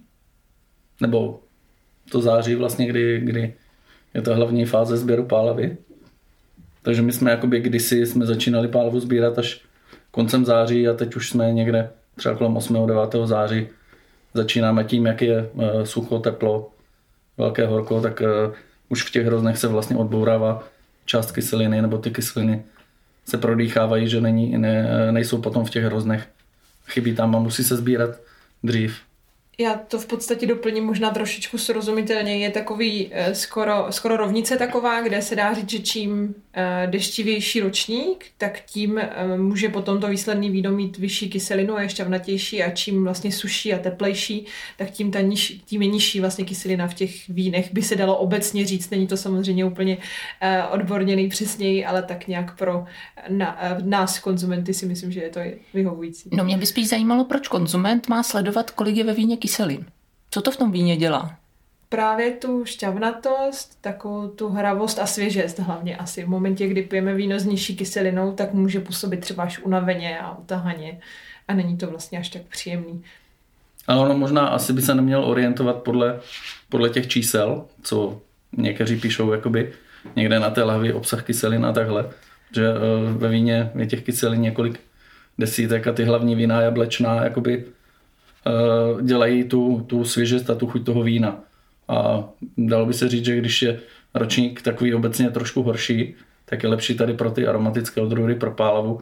nebo 1.00 1.40
to 2.11 2.21
září 2.21 2.54
vlastně, 2.54 2.87
kdy, 2.87 3.21
kdy 3.21 3.54
je 4.14 4.23
to 4.23 4.35
hlavní 4.35 4.64
fáze 4.64 4.97
sběru 4.97 5.25
pálavy. 5.25 5.76
Takže 6.83 7.03
my 7.03 7.13
jsme 7.13 7.31
jakoby 7.31 7.61
kdysi 7.61 8.07
jsme 8.07 8.27
začínali 8.27 8.69
pálevu 8.69 9.01
sbírat 9.01 9.39
až 9.39 9.61
koncem 10.11 10.45
září 10.45 10.89
a 10.89 10.95
teď 10.95 11.17
už 11.17 11.31
jsme 11.31 11.53
někde 11.53 11.91
třeba 12.17 12.35
kolem 12.35 12.57
8. 12.57 12.87
9. 12.87 13.15
září 13.25 13.69
začínáme 14.35 14.85
tím, 14.85 15.07
jak 15.07 15.23
je 15.23 15.51
eh, 15.59 15.87
sucho, 15.87 16.19
teplo, 16.19 16.71
velké 17.39 17.67
horko, 17.67 18.01
tak 18.01 18.23
eh, 18.23 18.27
už 18.89 19.03
v 19.03 19.11
těch 19.11 19.27
hroznech 19.27 19.59
se 19.59 19.69
vlastně 19.69 19.97
odbourává 19.97 20.69
část 21.05 21.33
kyseliny, 21.33 21.83
nebo 21.83 21.99
ty 21.99 22.11
kyseliny 22.11 22.65
se 23.25 23.39
prodýchávají, 23.39 24.09
že 24.09 24.21
není, 24.21 24.59
ne, 24.59 25.13
nejsou 25.13 25.41
potom 25.41 25.65
v 25.65 25.71
těch 25.71 25.85
hroznech. 25.85 26.29
Chybí 26.87 27.15
tam 27.15 27.37
a 27.37 27.39
musí 27.39 27.65
se 27.65 27.77
sbírat 27.77 28.11
dřív. 28.63 29.08
Já 29.61 29.75
to 29.88 29.99
v 29.99 30.07
podstatě 30.07 30.47
doplním 30.47 30.85
možná 30.85 31.11
trošičku 31.11 31.59
srozumitelně. 31.59 32.38
Je 32.38 32.50
takový 32.50 33.09
eh, 33.11 33.35
skoro, 33.35 33.87
skoro 33.91 34.17
rovnice 34.17 34.57
taková, 34.57 35.00
kde 35.00 35.23
se 35.23 35.37
dá 35.37 35.55
říct, 35.55 35.71
že 35.71 35.79
čím 35.79 36.35
eh, 36.55 36.87
deštivější 36.91 37.61
ročník, 37.61 38.25
tak 38.38 38.61
tím 38.61 38.99
eh, 38.99 39.37
může 39.37 39.69
potom 39.69 40.00
to 40.00 40.09
výsledný 40.09 40.50
víno 40.50 40.73
mít 40.73 40.99
vyšší 40.99 41.31
kyselinu 41.31 41.77
a 41.77 41.83
ještě 41.83 42.05
vnatější 42.05 42.62
a 42.62 42.71
čím 42.71 43.05
vlastně 43.05 43.33
suší 43.33 43.75
a 43.75 43.79
teplejší, 43.79 44.47
tak 44.77 44.91
tím, 44.91 45.11
ta 45.11 45.21
niž, 45.21 45.61
tím 45.65 45.83
je 45.83 45.88
nižší 45.88 46.21
vlastně 46.21 46.45
kyselina 46.45 46.88
v 46.88 46.95
těch 46.95 47.29
vínech. 47.29 47.73
By 47.73 47.83
se 47.83 47.97
dalo 47.97 48.17
obecně 48.17 48.67
říct, 48.67 48.91
není 48.91 49.07
to 49.07 49.17
samozřejmě 49.17 49.65
úplně 49.65 49.99
odborně 50.71 51.17
nejpřesněji, 51.17 51.85
ale 51.85 52.03
tak 52.03 52.27
nějak 52.27 52.59
pro 52.59 52.85
nás 53.83 54.19
konzumenty 54.19 54.75
si 54.75 54.87
myslím, 54.87 55.12
že 55.12 55.21
je 55.21 55.31
to 55.31 55.41
vyhovující. 55.75 56.31
No 56.33 56.45
mě 56.45 56.57
by 56.57 56.67
spíš 56.67 56.88
zajímalo, 56.88 57.25
proč 57.25 57.49
konzument 57.49 58.09
má 58.09 58.23
sledovat, 58.23 58.71
kolik 58.71 58.97
je 58.97 59.05
ve 59.05 59.15
víně 59.15 59.37
kyselin. 59.49 59.87
Co 60.31 60.43
to 60.43 60.50
v 60.50 60.57
tom 60.57 60.73
víně 60.73 60.97
dělá? 60.97 61.37
Právě 61.88 62.31
tu 62.31 62.64
šťavnatost, 62.64 63.78
takovou 63.81 64.28
tu 64.28 64.49
hravost 64.49 64.99
a 64.99 65.07
svěžest 65.07 65.59
hlavně 65.59 65.97
asi. 65.97 66.25
V 66.25 66.28
momentě, 66.28 66.69
kdy 66.69 66.83
pijeme 66.83 67.14
víno 67.14 67.38
s 67.38 67.45
nižší 67.45 67.76
kyselinou, 67.76 68.33
tak 68.33 68.52
může 68.52 68.81
působit 68.81 69.21
třeba 69.21 69.43
až 69.43 69.59
unaveně 69.59 70.19
a 70.19 70.38
utahaně 70.38 71.00
a 71.49 71.55
není 71.55 71.76
to 71.76 71.87
vlastně 71.87 72.19
až 72.19 72.28
tak 72.28 72.43
příjemný. 72.43 73.02
Ale 73.87 74.00
ono 74.00 74.19
možná 74.19 74.47
asi 74.47 74.73
by 74.73 74.83
se 74.83 74.95
neměl 74.95 75.25
orientovat 75.25 75.76
podle, 75.76 76.21
podle 76.69 76.90
těch 76.90 77.09
čísel, 77.09 77.64
co 77.83 78.21
někteří 78.57 78.97
píšou 79.00 79.33
jakoby 79.33 79.73
někde 80.17 80.40
na 80.40 80.50
té 80.50 80.62
lahvi 80.62 80.93
obsah 80.93 81.25
kyselin 81.25 81.67
a 81.67 81.73
takhle. 81.73 82.11
Že 82.55 82.67
eh, 82.69 83.12
ve 83.12 83.28
víně 83.28 83.71
je 83.78 83.87
těch 83.87 84.02
kyselin 84.02 84.40
několik 84.40 84.81
desítek 85.38 85.87
a 85.87 85.93
ty 85.93 86.05
hlavní 86.05 86.35
vína 86.35 86.61
jablečná 86.61 87.25
jakoby 87.25 87.64
dělají 89.02 89.45
tu, 89.45 89.85
tu 89.87 90.04
svěžest 90.04 90.50
a 90.50 90.54
tu 90.54 90.66
chuť 90.66 90.85
toho 90.85 91.02
vína. 91.02 91.40
A 91.88 92.28
dalo 92.59 92.87
by 92.87 92.95
se 92.95 93.09
říct, 93.09 93.25
že 93.25 93.38
když 93.38 93.62
je 93.62 93.80
ročník 94.14 94.62
takový 94.62 94.95
obecně 94.95 95.30
trošku 95.30 95.62
horší, 95.62 96.14
tak 96.45 96.62
je 96.62 96.68
lepší 96.68 96.95
tady 96.95 97.14
pro 97.14 97.30
ty 97.30 97.47
aromatické 97.47 98.00
odrůdy, 98.00 98.35
pro 98.35 98.50
pálavu, 98.50 99.00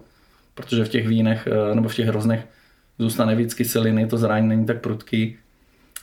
protože 0.54 0.84
v 0.84 0.88
těch 0.88 1.08
vínech 1.08 1.48
eh, 1.50 1.74
nebo 1.74 1.88
v 1.88 1.94
těch 1.94 2.06
hroznech 2.06 2.46
zůstane 2.98 3.34
víc 3.34 3.54
kyseliny, 3.54 4.06
to 4.06 4.16
zrání 4.16 4.48
není 4.48 4.66
tak 4.66 4.80
prudký. 4.80 5.36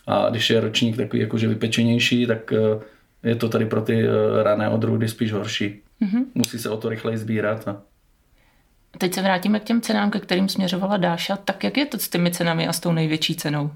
A 0.08 0.30
když 0.30 0.50
je 0.50 0.60
ročník 0.60 0.98
takový 0.98 1.22
jakože 1.22 1.48
vypečenější, 1.48 2.28
tak 2.28 2.54
eh, 2.54 3.30
je 3.30 3.36
to 3.36 3.50
tady 3.50 3.66
pro 3.66 3.82
ty 3.82 4.06
rané 4.44 4.70
odrůdy 4.70 5.08
spíš 5.08 5.32
horší. 5.32 5.82
Mm-hmm. 6.02 6.26
Musí 6.36 6.60
se 6.60 6.70
o 6.70 6.78
to 6.78 6.90
rychleji 6.90 7.18
sbírat. 7.18 7.68
A 7.68 7.82
Teď 8.98 9.14
se 9.14 9.22
vrátíme 9.22 9.60
k 9.60 9.64
těm 9.64 9.82
cenám, 9.82 10.12
ke 10.12 10.20
kterým 10.20 10.50
směřovala 10.50 10.98
Dáša. 10.98 11.36
Tak 11.36 11.64
jak 11.64 11.78
je 11.78 11.86
to 11.86 12.00
s 12.00 12.10
těmi 12.10 12.32
cenami 12.32 12.68
a 12.68 12.74
s 12.74 12.80
tou 12.80 12.92
největší 12.92 13.36
cenou? 13.36 13.72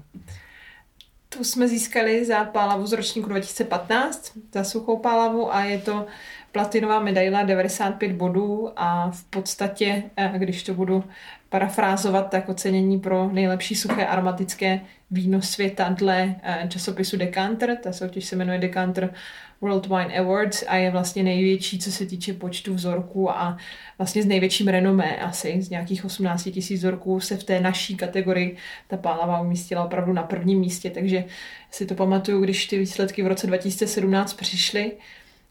Tu 1.28 1.44
jsme 1.44 1.68
získali 1.68 2.24
za 2.24 2.44
pálavu 2.44 2.86
z 2.86 2.92
ročníku 2.92 3.28
2015, 3.28 4.32
za 4.52 4.64
suchou 4.64 4.98
pálavu 4.98 5.54
a 5.54 5.64
je 5.64 5.78
to 5.78 6.06
platinová 6.52 7.00
medaile 7.00 7.44
95 7.44 8.12
bodů 8.12 8.70
a 8.76 9.10
v 9.10 9.24
podstatě, 9.24 10.02
eh, 10.16 10.32
když 10.36 10.62
to 10.62 10.74
budu 10.74 11.04
parafrázovat, 11.48 12.30
tak 12.30 12.48
ocenění 12.48 13.00
pro 13.00 13.28
nejlepší 13.32 13.74
suché 13.74 14.06
aromatické 14.06 14.80
víno 15.10 15.42
světa 15.42 15.88
dle 15.88 16.34
eh, 16.42 16.66
časopisu 16.68 17.16
Decanter. 17.16 17.76
Ta 17.82 17.92
soutěž 17.92 18.24
se 18.24 18.36
jmenuje 18.36 18.58
Decanter 18.58 19.14
World 19.60 19.86
Wine 19.86 20.18
Awards 20.18 20.64
a 20.68 20.76
je 20.76 20.90
vlastně 20.90 21.22
největší, 21.22 21.78
co 21.78 21.92
se 21.92 22.06
týče 22.06 22.32
počtu 22.32 22.74
vzorků 22.74 23.30
a 23.30 23.56
vlastně 23.98 24.22
s 24.22 24.26
největším 24.26 24.68
renomé 24.68 25.16
asi, 25.16 25.62
z 25.62 25.70
nějakých 25.70 26.04
18 26.04 26.44
tisíc 26.44 26.78
vzorků 26.78 27.20
se 27.20 27.36
v 27.36 27.44
té 27.44 27.60
naší 27.60 27.96
kategorii 27.96 28.56
ta 28.88 28.96
pálava 28.96 29.40
umístila 29.40 29.84
opravdu 29.84 30.12
na 30.12 30.22
prvním 30.22 30.60
místě, 30.60 30.90
takže 30.90 31.24
si 31.70 31.86
to 31.86 31.94
pamatuju, 31.94 32.40
když 32.40 32.66
ty 32.66 32.78
výsledky 32.78 33.22
v 33.22 33.26
roce 33.26 33.46
2017 33.46 34.32
přišly, 34.32 34.92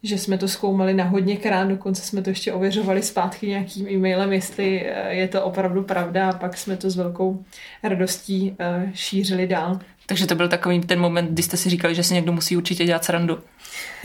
že 0.04 0.18
jsme 0.18 0.38
to 0.38 0.48
zkoumali 0.48 0.94
na 0.94 1.04
hodně 1.04 1.38
krát, 1.38 1.68
dokonce 1.68 2.02
jsme 2.02 2.22
to 2.22 2.30
ještě 2.30 2.54
ověřovali 2.54 3.02
zpátky 3.02 3.48
nějakým 3.48 3.88
e-mailem, 3.88 4.34
jestli 4.34 4.86
eh, 4.86 5.14
je 5.14 5.28
to 5.28 5.44
opravdu 5.44 5.84
pravda 5.84 6.30
a 6.30 6.38
pak 6.38 6.58
jsme 6.58 6.78
to 6.78 6.90
s 6.90 6.96
velkou 6.96 7.44
radostí 7.84 8.56
eh, 8.60 8.92
šířili 8.94 9.48
dál. 9.48 9.80
Takže 10.06 10.28
to 10.28 10.36
byl 10.36 10.48
takový 10.48 10.82
ten 10.82 11.00
moment, 11.00 11.32
kdy 11.32 11.44
jste 11.44 11.58
si 11.58 11.70
říkali, 11.70 11.96
že 11.96 12.04
si 12.04 12.14
někdo 12.14 12.34
musí 12.34 12.58
určitě 12.58 12.86
dělat 12.86 13.04
srandu. 13.04 13.40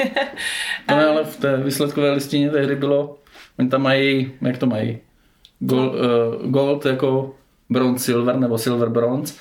no 0.89 0.97
ale 0.97 1.25
v 1.25 1.37
té 1.37 1.57
výsledkové 1.57 2.13
listině 2.13 2.51
tehdy 2.51 2.77
bylo, 2.77 3.19
oni 3.59 3.69
tam 3.69 3.83
mají, 3.83 4.33
jak 4.43 4.59
to 4.59 4.67
mají, 4.67 4.99
gold, 5.61 5.95
uh, 5.95 6.51
gold 6.51 6.87
jako 6.87 7.35
bronze 7.71 8.05
silver 8.05 8.37
nebo 8.37 8.59
silver 8.59 8.89
bronze 8.89 9.35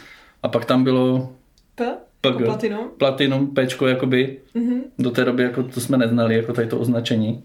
a 0.43 0.47
pak 0.47 0.65
tam 0.65 0.83
bylo 0.83 1.33
P? 1.75 1.97
PG, 2.21 2.25
jako 2.25 2.43
platinum? 2.43 2.89
Platinum, 2.97 3.53
Pčko, 3.55 3.87
jakoby. 3.87 4.37
Mm-hmm. 4.55 4.81
Do 4.99 5.11
té 5.11 5.25
doby 5.25 5.43
jako 5.43 5.63
to 5.63 5.81
jsme 5.81 5.97
neznali, 5.97 6.35
jako 6.35 6.53
tady 6.53 6.67
to 6.67 6.79
označení. 6.79 7.43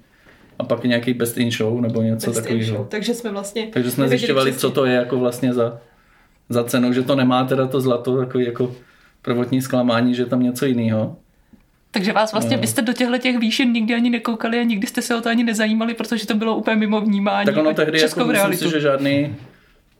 A 0.59 0.65
pak 0.65 0.85
nějaký 0.85 1.15
best 1.15 1.39
in 1.39 1.51
show 1.51 1.81
nebo 1.81 2.03
něco 2.03 2.33
takového. 2.33 2.87
Takže 2.91 3.15
jsme 3.15 3.31
vlastně... 3.31 3.69
Takže 3.73 3.91
jsme 3.91 4.09
zjišťovali, 4.09 4.53
co 4.53 4.71
to 4.71 4.85
je 4.85 4.95
jako 4.95 5.19
vlastně 5.19 5.53
za, 5.55 5.81
za 6.49 6.65
cenu, 6.65 6.93
že 6.93 7.03
to 7.03 7.17
nemá 7.17 7.45
teda 7.45 7.67
to 7.67 7.81
zlato, 7.81 8.17
takový 8.17 8.45
jako 8.45 8.75
prvotní 9.23 9.63
zklamání, 9.63 10.15
že 10.15 10.23
je 10.23 10.27
tam 10.27 10.43
něco 10.43 10.67
jiného. 10.67 11.17
Takže 11.91 12.13
vás 12.13 12.33
vlastně, 12.33 12.57
no. 12.57 12.61
byste 12.61 12.83
do 12.83 12.93
těchto 12.93 13.19
těch 13.19 13.39
výšin 13.39 13.73
nikdy 13.73 13.95
ani 13.95 14.11
nekoukali 14.11 14.59
a 14.59 14.63
nikdy 14.63 14.87
jste 14.87 15.03
se 15.03 15.17
o 15.17 15.21
to 15.21 15.29
ani 15.29 15.45
nezajímali, 15.45 15.95
protože 15.95 16.27
to 16.27 16.35
bylo 16.35 16.57
úplně 16.57 16.77
mimo 16.77 17.01
vnímání. 17.01 17.47
Tak 17.47 17.57
ono 17.57 17.75
tehdy 17.75 18.01
jako 18.01 18.25
myslím 18.25 18.55
si, 18.55 18.71
že 18.71 18.81
žádný 18.81 19.37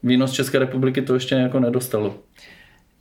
víno 0.03 0.27
z 0.27 0.31
České 0.31 0.59
republiky 0.59 1.01
to 1.01 1.13
ještě 1.13 1.35
jako 1.35 1.59
nedostalo. 1.59 2.15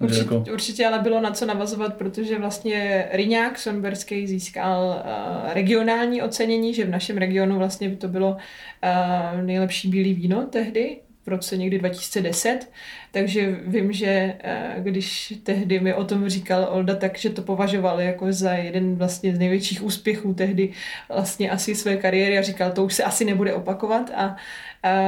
Určitě, 0.01 0.35
jako... 0.35 0.45
určitě 0.53 0.87
ale 0.87 0.99
bylo 0.99 1.21
na 1.21 1.31
co 1.31 1.47
navazovat, 1.47 1.95
protože 1.95 2.39
vlastně 2.39 3.09
Riňák 3.13 3.59
Sonberský 3.59 4.27
získal 4.27 5.05
uh, 5.05 5.53
regionální 5.53 6.23
ocenění, 6.23 6.75
že 6.75 6.85
v 6.85 6.91
našem 6.91 7.19
regionu 7.19 7.59
vlastně 7.59 7.89
by 7.89 7.97
to 7.97 8.09
bylo 8.09 8.31
uh, 8.31 9.43
nejlepší 9.43 9.89
bílý 9.89 10.15
víno 10.15 10.47
tehdy, 10.47 10.97
v 11.27 11.29
roce 11.29 11.57
někdy 11.57 11.79
2010, 11.79 12.71
takže 13.13 13.61
vím, 13.67 13.93
že 13.93 14.35
uh, 14.45 14.85
když 14.85 15.35
tehdy 15.43 15.81
mi 15.81 15.95
o 15.95 16.05
tom 16.05 16.29
říkal 16.29 16.69
Olda, 16.71 16.95
takže 16.95 17.31
to 17.31 17.43
považoval 17.43 18.01
jako 18.01 18.33
za 18.33 18.53
jeden 18.53 18.97
vlastně 18.97 19.37
z 19.37 19.39
největších 19.39 19.83
úspěchů 19.83 20.35
tehdy 20.35 20.73
vlastně 21.09 21.51
asi 21.51 21.75
své 21.75 21.97
kariéry 21.97 22.39
a 22.39 22.43
říkal, 22.43 22.73
to 22.73 22.85
už 22.85 22.95
se 22.95 23.05
asi 23.05 23.25
nebude 23.25 23.55
opakovat. 23.55 24.11
A 24.17 24.37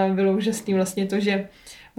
uh, 0.09 0.15
bylo 0.15 0.33
úžasný 0.33 0.75
vlastně 0.75 1.07
to, 1.07 1.21
že 1.21 1.49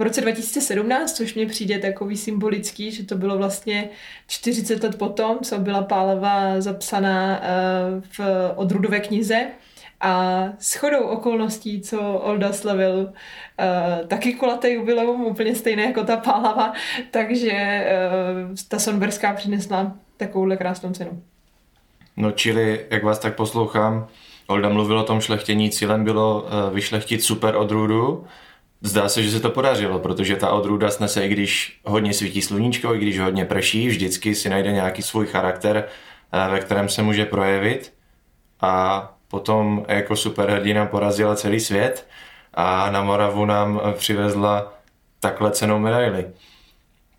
v 0.00 0.02
roce 0.02 0.20
2017, 0.20 1.16
což 1.16 1.34
mě 1.34 1.46
přijde 1.46 1.78
takový 1.78 2.16
symbolický, 2.16 2.90
že 2.92 3.06
to 3.06 3.14
bylo 3.14 3.38
vlastně 3.38 3.88
40 4.26 4.82
let 4.82 4.98
potom, 4.98 5.38
co 5.38 5.58
byla 5.58 5.82
Páleva 5.82 6.60
zapsaná 6.60 7.40
eh, 7.42 7.48
v 8.10 8.20
odrudové 8.56 9.00
knize. 9.00 9.46
A 10.00 10.44
s 10.58 10.74
chodou 10.74 11.00
okolností, 11.00 11.80
co 11.80 12.00
Olda 12.00 12.52
slavil, 12.52 12.94
uh, 12.98 14.06
taky 14.06 14.34
kulaté 14.34 14.70
jubileum, 14.70 15.24
úplně 15.24 15.54
stejné 15.54 15.82
jako 15.82 16.04
ta 16.04 16.16
Pálava, 16.16 16.72
takže 17.10 17.86
uh, 18.50 18.54
ta 18.68 18.78
Sonberská 18.78 19.32
přinesla 19.32 19.92
takovouhle 20.16 20.56
krásnou 20.56 20.92
cenu. 20.92 21.22
No 22.16 22.32
čili, 22.32 22.86
jak 22.90 23.04
vás 23.04 23.18
tak 23.18 23.36
poslouchám, 23.36 24.08
Olda 24.46 24.68
mluvil 24.68 24.98
o 24.98 25.04
tom 25.04 25.20
šlechtění, 25.20 25.70
cílem 25.70 26.04
bylo 26.04 26.42
uh, 26.42 26.74
vyšlechtit 26.74 27.22
super 27.22 27.56
odrůdu, 27.56 28.24
Zdá 28.82 29.08
se, 29.08 29.22
že 29.22 29.30
se 29.30 29.40
to 29.40 29.50
podařilo, 29.50 29.98
protože 29.98 30.36
ta 30.36 30.50
odrůda 30.50 30.90
snese, 30.90 31.26
i 31.26 31.28
když 31.28 31.80
hodně 31.84 32.14
svítí 32.14 32.42
sluníčko, 32.42 32.94
i 32.94 32.98
když 32.98 33.20
hodně 33.20 33.44
prší, 33.44 33.88
vždycky 33.88 34.34
si 34.34 34.48
najde 34.48 34.72
nějaký 34.72 35.02
svůj 35.02 35.26
charakter, 35.26 35.88
eh, 36.32 36.50
ve 36.50 36.60
kterém 36.60 36.88
se 36.88 37.02
může 37.02 37.24
projevit 37.24 37.94
a 38.60 39.16
potom 39.28 39.84
jako 39.88 40.16
superhrdina 40.16 40.86
porazila 40.86 41.36
celý 41.36 41.60
svět 41.60 42.06
a 42.54 42.90
na 42.90 43.02
Moravu 43.02 43.44
nám 43.44 43.80
přivezla 43.96 44.74
takhle 45.20 45.50
cenou 45.50 45.78
medaily. 45.78 46.26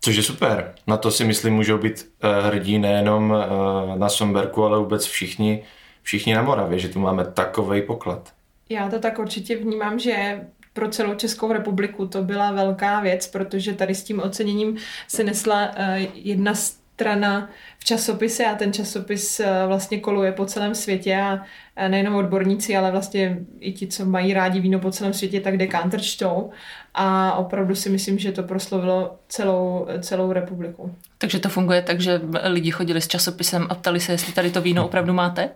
Což 0.00 0.16
je 0.16 0.22
super. 0.22 0.74
Na 0.86 0.96
to 0.96 1.10
si 1.10 1.24
myslím 1.24 1.54
můžou 1.54 1.78
být 1.78 2.12
eh, 2.22 2.42
hrdí 2.42 2.78
nejenom 2.78 3.34
eh, 3.34 3.98
na 3.98 4.08
Somberku, 4.08 4.64
ale 4.64 4.78
vůbec 4.78 5.06
všichni, 5.06 5.64
všichni 6.02 6.34
na 6.34 6.42
Moravě, 6.42 6.78
že 6.78 6.88
tu 6.88 6.98
máme 6.98 7.24
takový 7.24 7.82
poklad. 7.82 8.32
Já 8.68 8.90
to 8.90 8.98
tak 8.98 9.18
určitě 9.18 9.56
vnímám, 9.56 9.98
že 9.98 10.40
pro 10.72 10.88
celou 10.88 11.14
Českou 11.14 11.52
republiku 11.52 12.06
to 12.06 12.22
byla 12.22 12.52
velká 12.52 13.00
věc, 13.00 13.26
protože 13.26 13.72
tady 13.72 13.94
s 13.94 14.04
tím 14.04 14.20
oceněním 14.20 14.76
se 15.08 15.24
nesla 15.24 15.68
uh, 15.68 15.74
jedna 16.14 16.54
strana 17.02 17.50
v 17.78 17.84
časopise 17.84 18.44
a 18.44 18.54
ten 18.54 18.72
časopis 18.72 19.40
eh, 19.40 19.66
vlastně 19.66 20.00
koluje 20.00 20.32
po 20.32 20.46
celém 20.46 20.74
světě 20.74 21.16
a 21.16 21.42
eh, 21.76 21.88
nejenom 21.88 22.14
odborníci, 22.14 22.76
ale 22.76 22.90
vlastně 22.90 23.38
i 23.60 23.72
ti, 23.72 23.86
co 23.86 24.04
mají 24.04 24.34
rádi 24.34 24.60
víno 24.60 24.78
po 24.78 24.90
celém 24.90 25.12
světě, 25.12 25.40
tak 25.40 25.56
dekanter 25.56 26.00
čtou 26.00 26.50
a 26.94 27.32
opravdu 27.32 27.74
si 27.74 27.90
myslím, 27.90 28.18
že 28.18 28.32
to 28.32 28.42
proslovilo 28.42 29.18
celou, 29.28 29.86
celou 30.00 30.32
republiku. 30.32 30.94
Takže 31.18 31.38
to 31.38 31.48
funguje 31.48 31.82
tak, 31.82 32.00
že 32.00 32.20
lidi 32.44 32.70
chodili 32.70 33.00
s 33.00 33.08
časopisem 33.08 33.66
a 33.68 33.74
ptali 33.74 34.00
se, 34.00 34.12
jestli 34.12 34.32
tady 34.32 34.50
to 34.50 34.60
víno 34.60 34.84
opravdu 34.84 35.12
máte? 35.12 35.50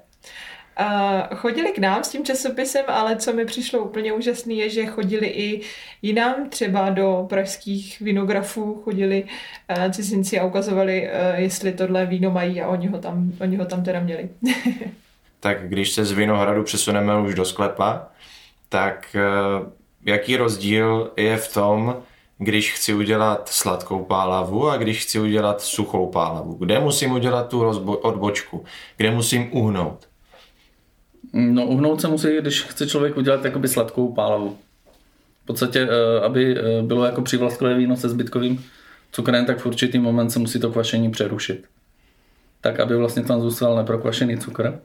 Chodili 1.34 1.72
k 1.72 1.78
nám 1.78 2.04
s 2.04 2.08
tím 2.08 2.24
časopisem, 2.24 2.84
ale 2.88 3.16
co 3.16 3.32
mi 3.32 3.44
přišlo 3.44 3.80
úplně 3.80 4.12
úžasné 4.12 4.54
je, 4.54 4.70
že 4.70 4.86
chodili 4.86 5.26
i 5.26 5.60
jinam, 6.02 6.50
třeba 6.50 6.90
do 6.90 7.26
pražských 7.28 8.00
vinografů, 8.00 8.80
chodili 8.84 9.24
uh, 9.24 9.92
cizinci 9.92 10.40
a 10.40 10.44
ukazovali, 10.44 11.08
uh, 11.08 11.40
jestli 11.40 11.72
tohle 11.72 12.06
víno 12.06 12.30
mají 12.30 12.60
a 12.60 12.68
oni 12.68 12.86
ho 12.86 12.98
tam, 12.98 13.32
oni 13.40 13.56
ho 13.56 13.64
tam 13.64 13.82
teda 13.82 14.00
měli. 14.00 14.28
tak 15.40 15.68
když 15.68 15.90
se 15.90 16.04
z 16.04 16.12
Vinohradu 16.12 16.62
přesuneme 16.62 17.20
už 17.20 17.34
do 17.34 17.44
sklepa, 17.44 18.08
tak 18.68 19.16
uh, 19.16 19.68
jaký 20.04 20.36
rozdíl 20.36 21.12
je 21.16 21.36
v 21.36 21.54
tom, 21.54 21.96
když 22.38 22.72
chci 22.72 22.94
udělat 22.94 23.48
sladkou 23.48 24.04
pálavu 24.04 24.68
a 24.68 24.76
když 24.76 25.02
chci 25.02 25.20
udělat 25.20 25.60
suchou 25.60 26.06
pálavu? 26.06 26.52
Kde 26.54 26.80
musím 26.80 27.12
udělat 27.12 27.48
tu 27.48 27.66
odbočku? 28.02 28.64
Kde 28.96 29.10
musím 29.10 29.48
uhnout? 29.56 30.08
No 31.32 31.66
uhnout 31.66 32.00
se 32.00 32.08
musí, 32.08 32.28
když 32.40 32.62
chce 32.62 32.86
člověk 32.86 33.16
udělat 33.16 33.44
jakoby 33.44 33.68
sladkou 33.68 34.12
pálavu. 34.12 34.58
V 35.42 35.46
podstatě, 35.46 35.88
eh, 35.90 36.20
aby 36.20 36.58
eh, 36.58 36.82
bylo 36.82 37.04
jako 37.04 37.22
přivlastkové 37.22 37.74
víno 37.74 37.96
se 37.96 38.08
zbytkovým 38.08 38.64
cukrem, 39.12 39.46
tak 39.46 39.58
v 39.58 39.66
určitý 39.66 39.98
moment 39.98 40.30
se 40.30 40.38
musí 40.38 40.60
to 40.60 40.70
kvašení 40.70 41.10
přerušit. 41.10 41.64
Tak, 42.60 42.80
aby 42.80 42.96
vlastně 42.96 43.24
tam 43.24 43.40
zůstal 43.40 43.76
neprokvašený 43.76 44.38
cukr. 44.38 44.78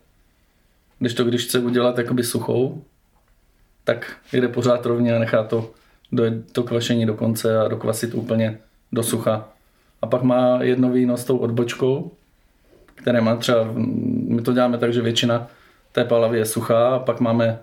Když 1.00 1.14
to, 1.14 1.24
když 1.24 1.46
chce 1.46 1.60
udělat 1.60 1.98
jakoby 1.98 2.24
suchou, 2.24 2.82
tak 3.84 4.18
jde 4.34 4.48
pořád 4.48 4.86
rovně 4.86 5.16
a 5.16 5.20
nechá 5.20 5.44
to 5.44 5.72
do 6.12 6.24
to 6.52 6.64
kvašení 6.64 7.06
do 7.06 7.14
konce 7.14 7.60
a 7.60 7.68
dokvasit 7.68 8.14
úplně 8.14 8.60
do 8.92 9.04
sucha. 9.04 9.50
A 10.02 10.08
pak 10.08 10.24
má 10.24 10.64
jedno 10.64 10.90
víno 10.90 11.18
s 11.18 11.24
tou 11.24 11.38
odbočkou, 11.38 12.12
které 12.96 13.22
má 13.22 13.36
třeba, 13.36 13.68
my 14.28 14.42
to 14.42 14.54
děláme 14.54 14.78
tak, 14.78 14.94
že 14.94 15.02
většina 15.02 15.48
té 15.92 16.06
palavy 16.06 16.38
je 16.38 16.46
suchá 16.46 16.96
a 16.96 17.00
pak 17.00 17.20
máme 17.20 17.60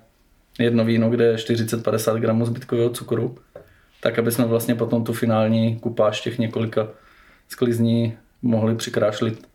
jedno 0.58 0.84
víno, 0.84 1.10
kde 1.10 1.24
je 1.24 1.36
40-50 1.36 2.16
gramů 2.16 2.46
zbytkového 2.46 2.90
cukru, 2.90 3.38
tak 4.00 4.18
aby 4.18 4.32
jsme 4.32 4.44
vlastně 4.44 4.74
potom 4.74 5.04
tu 5.04 5.12
finální 5.12 5.76
kupáž 5.78 6.20
těch 6.20 6.38
několika 6.38 6.88
sklizní 7.48 8.16
mohli 8.42 8.74
přikrášlit 8.74 9.48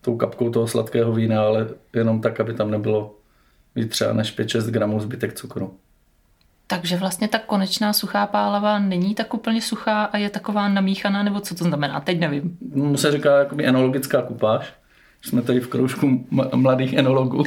tou 0.00 0.16
kapkou 0.16 0.50
toho 0.50 0.66
sladkého 0.66 1.12
vína, 1.12 1.42
ale 1.42 1.68
jenom 1.94 2.20
tak, 2.20 2.40
aby 2.40 2.54
tam 2.54 2.70
nebylo 2.70 3.14
víc 3.74 3.90
třeba 3.90 4.12
než 4.12 4.38
5-6 4.38 4.70
gramů 4.70 5.00
zbytek 5.00 5.34
cukru. 5.34 5.76
Takže 6.66 6.96
vlastně 6.96 7.28
ta 7.28 7.38
konečná 7.38 7.92
suchá 7.92 8.26
pálava 8.26 8.78
není 8.78 9.14
tak 9.14 9.34
úplně 9.34 9.62
suchá 9.62 10.04
a 10.04 10.16
je 10.16 10.30
taková 10.30 10.68
namíchaná, 10.68 11.22
nebo 11.22 11.40
co 11.40 11.54
to 11.54 11.64
znamená? 11.64 12.00
Teď 12.00 12.18
nevím. 12.18 12.58
Mu 12.74 12.96
se 12.96 13.12
říká 13.12 13.38
jakoby 13.38 13.66
enologická 13.66 14.22
kupáž. 14.22 14.74
Jsme 15.22 15.42
tady 15.42 15.60
v 15.60 15.68
kroužku 15.68 16.26
mladých 16.54 16.92
enologů. 16.92 17.44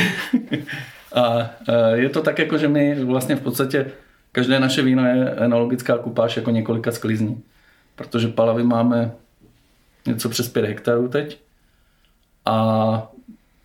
a 1.14 1.50
je 1.94 2.08
to 2.08 2.22
tak, 2.22 2.38
jako 2.38 2.58
že 2.58 2.68
my 2.68 3.04
vlastně 3.04 3.36
v 3.36 3.40
podstatě 3.40 3.92
každé 4.32 4.60
naše 4.60 4.82
víno 4.82 5.06
je 5.06 5.30
enologická 5.30 5.98
kupáž 5.98 6.36
jako 6.36 6.50
několika 6.50 6.92
sklizní. 6.92 7.42
Protože 7.96 8.28
palavy 8.28 8.62
máme 8.62 9.12
něco 10.06 10.28
přes 10.28 10.48
5 10.48 10.64
hektarů 10.64 11.08
teď 11.08 11.40
a 12.44 13.08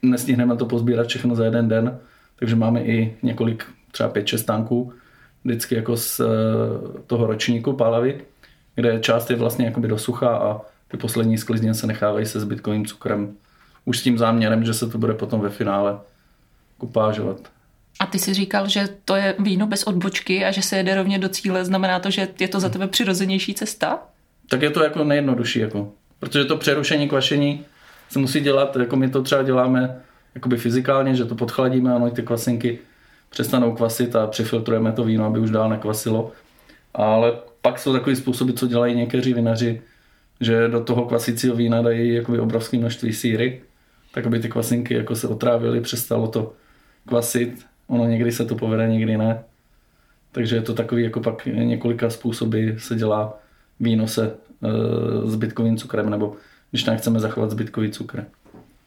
nestihneme 0.01 0.57
to 0.57 0.65
pozbírat 0.65 1.07
všechno 1.07 1.35
za 1.35 1.45
jeden 1.45 1.67
den, 1.67 1.99
takže 2.39 2.55
máme 2.55 2.83
i 2.83 3.17
několik, 3.23 3.65
třeba 3.91 4.09
5-6 4.09 4.45
tanků 4.45 4.93
vždycky 5.45 5.75
jako 5.75 5.97
z 5.97 6.19
eh, 6.19 6.23
toho 7.07 7.27
ročníku 7.27 7.73
palavy, 7.73 8.21
kde 8.75 8.99
část 8.99 9.29
je 9.29 9.35
vlastně 9.35 9.65
jakoby 9.65 9.87
do 9.87 9.97
sucha 9.97 10.37
a 10.37 10.61
ty 10.95 11.01
poslední 11.01 11.37
sklizně 11.37 11.73
se 11.73 11.87
nechávají 11.87 12.25
se 12.25 12.39
zbytkovým 12.39 12.85
cukrem. 12.85 13.35
Už 13.85 13.99
s 13.99 14.03
tím 14.03 14.17
záměrem, 14.17 14.63
že 14.63 14.73
se 14.73 14.87
to 14.87 14.97
bude 14.97 15.13
potom 15.13 15.41
ve 15.41 15.49
finále 15.49 15.99
kupážovat. 16.77 17.37
A 17.99 18.05
ty 18.05 18.19
si 18.19 18.33
říkal, 18.33 18.67
že 18.67 18.89
to 19.05 19.15
je 19.15 19.35
víno 19.39 19.67
bez 19.67 19.83
odbočky 19.83 20.45
a 20.45 20.51
že 20.51 20.61
se 20.61 20.77
jede 20.77 20.95
rovně 20.95 21.19
do 21.19 21.29
cíle. 21.29 21.65
Znamená 21.65 21.99
to, 21.99 22.11
že 22.11 22.27
je 22.39 22.47
to 22.47 22.59
za 22.59 22.69
tebe 22.69 22.87
přirozenější 22.87 23.53
cesta? 23.53 23.99
Tak 24.49 24.61
je 24.61 24.69
to 24.69 24.83
jako 24.83 25.03
nejjednodušší, 25.03 25.59
jako. 25.59 25.91
protože 26.19 26.45
to 26.45 26.57
přerušení 26.57 27.09
kvašení 27.09 27.65
se 28.09 28.19
musí 28.19 28.39
dělat, 28.39 28.75
jako 28.75 28.95
my 28.95 29.09
to 29.09 29.21
třeba 29.21 29.43
děláme 29.43 30.01
jakoby 30.35 30.57
fyzikálně, 30.57 31.15
že 31.15 31.25
to 31.25 31.35
podchladíme 31.35 31.93
a 31.93 32.09
ty 32.09 32.21
kvasinky 32.21 32.79
přestanou 33.29 33.75
kvasit 33.75 34.15
a 34.15 34.27
přefiltrujeme 34.27 34.91
to 34.91 35.03
víno, 35.03 35.25
aby 35.25 35.39
už 35.39 35.51
dál 35.51 35.69
nekvasilo. 35.69 36.31
Ale 36.93 37.33
pak 37.61 37.79
jsou 37.79 37.93
takový 37.93 38.15
způsoby, 38.15 38.51
co 38.51 38.67
dělají 38.67 38.95
někteří 38.95 39.33
vinaři, 39.33 39.81
že 40.41 40.67
do 40.67 40.83
toho 40.83 41.05
kvasícího 41.05 41.55
vína 41.55 41.81
dají 41.81 42.13
jakoby 42.13 42.39
obrovské 42.39 42.77
množství 42.77 43.13
síry, 43.13 43.61
tak 44.13 44.25
aby 44.25 44.39
ty 44.39 44.49
kvasinky 44.49 44.93
jako 44.93 45.15
se 45.15 45.27
otrávily, 45.27 45.81
přestalo 45.81 46.27
to 46.27 46.53
kvasit. 47.07 47.65
Ono 47.87 48.05
někdy 48.05 48.31
se 48.31 48.45
to 48.45 48.55
povede, 48.55 48.87
někdy 48.87 49.17
ne. 49.17 49.43
Takže 50.31 50.55
je 50.55 50.61
to 50.61 50.73
takový, 50.73 51.03
jako 51.03 51.19
pak 51.19 51.45
několika 51.45 52.09
způsoby 52.09 52.69
se 52.77 52.95
dělá 52.95 53.39
víno 53.79 54.07
se 54.07 54.25
e, 54.27 54.29
zbytkovým 55.29 55.77
cukrem, 55.77 56.09
nebo 56.09 56.35
když 56.71 56.83
tam 56.83 56.97
chceme 56.97 57.19
zachovat 57.19 57.51
zbytkový 57.51 57.91
cukr. 57.91 58.25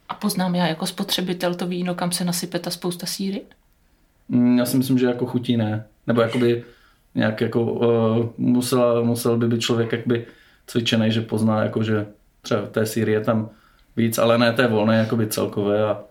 A 0.09 0.15
poznám 0.15 0.55
já 0.55 0.67
jako 0.67 0.87
spotřebitel 0.87 1.55
to 1.55 1.67
víno, 1.67 1.95
kam 1.95 2.13
se 2.13 2.25
nasype 2.25 2.59
ta 2.59 2.71
spousta 2.71 3.07
síry? 3.07 3.43
Mm, 4.29 4.59
já 4.59 4.67
si 4.67 4.77
myslím, 4.77 4.99
že 4.99 5.07
jako 5.07 5.27
chutí 5.27 5.57
ne. 5.57 5.85
Nebo 6.07 6.21
jakoby 6.21 6.65
nějak 7.15 7.41
jako 7.41 7.63
uh, 7.63 8.27
musel, 8.39 9.05
musel 9.05 9.37
by 9.37 9.49
být 9.49 9.61
člověk 9.61 9.93
jakby 9.93 10.27
cvičený, 10.71 11.13
že 11.13 11.21
pozná, 11.21 11.63
jako, 11.63 11.83
že 11.83 12.07
třeba 12.43 12.63
té 12.67 12.87
síry 12.87 13.13
je 13.13 13.21
tam 13.21 13.51
víc, 13.97 14.19
ale 14.19 14.39
ne 14.39 14.53
té 14.53 14.67
volné 14.67 14.99
jakoby 14.99 15.27
celkové 15.27 15.85
a 15.85 16.05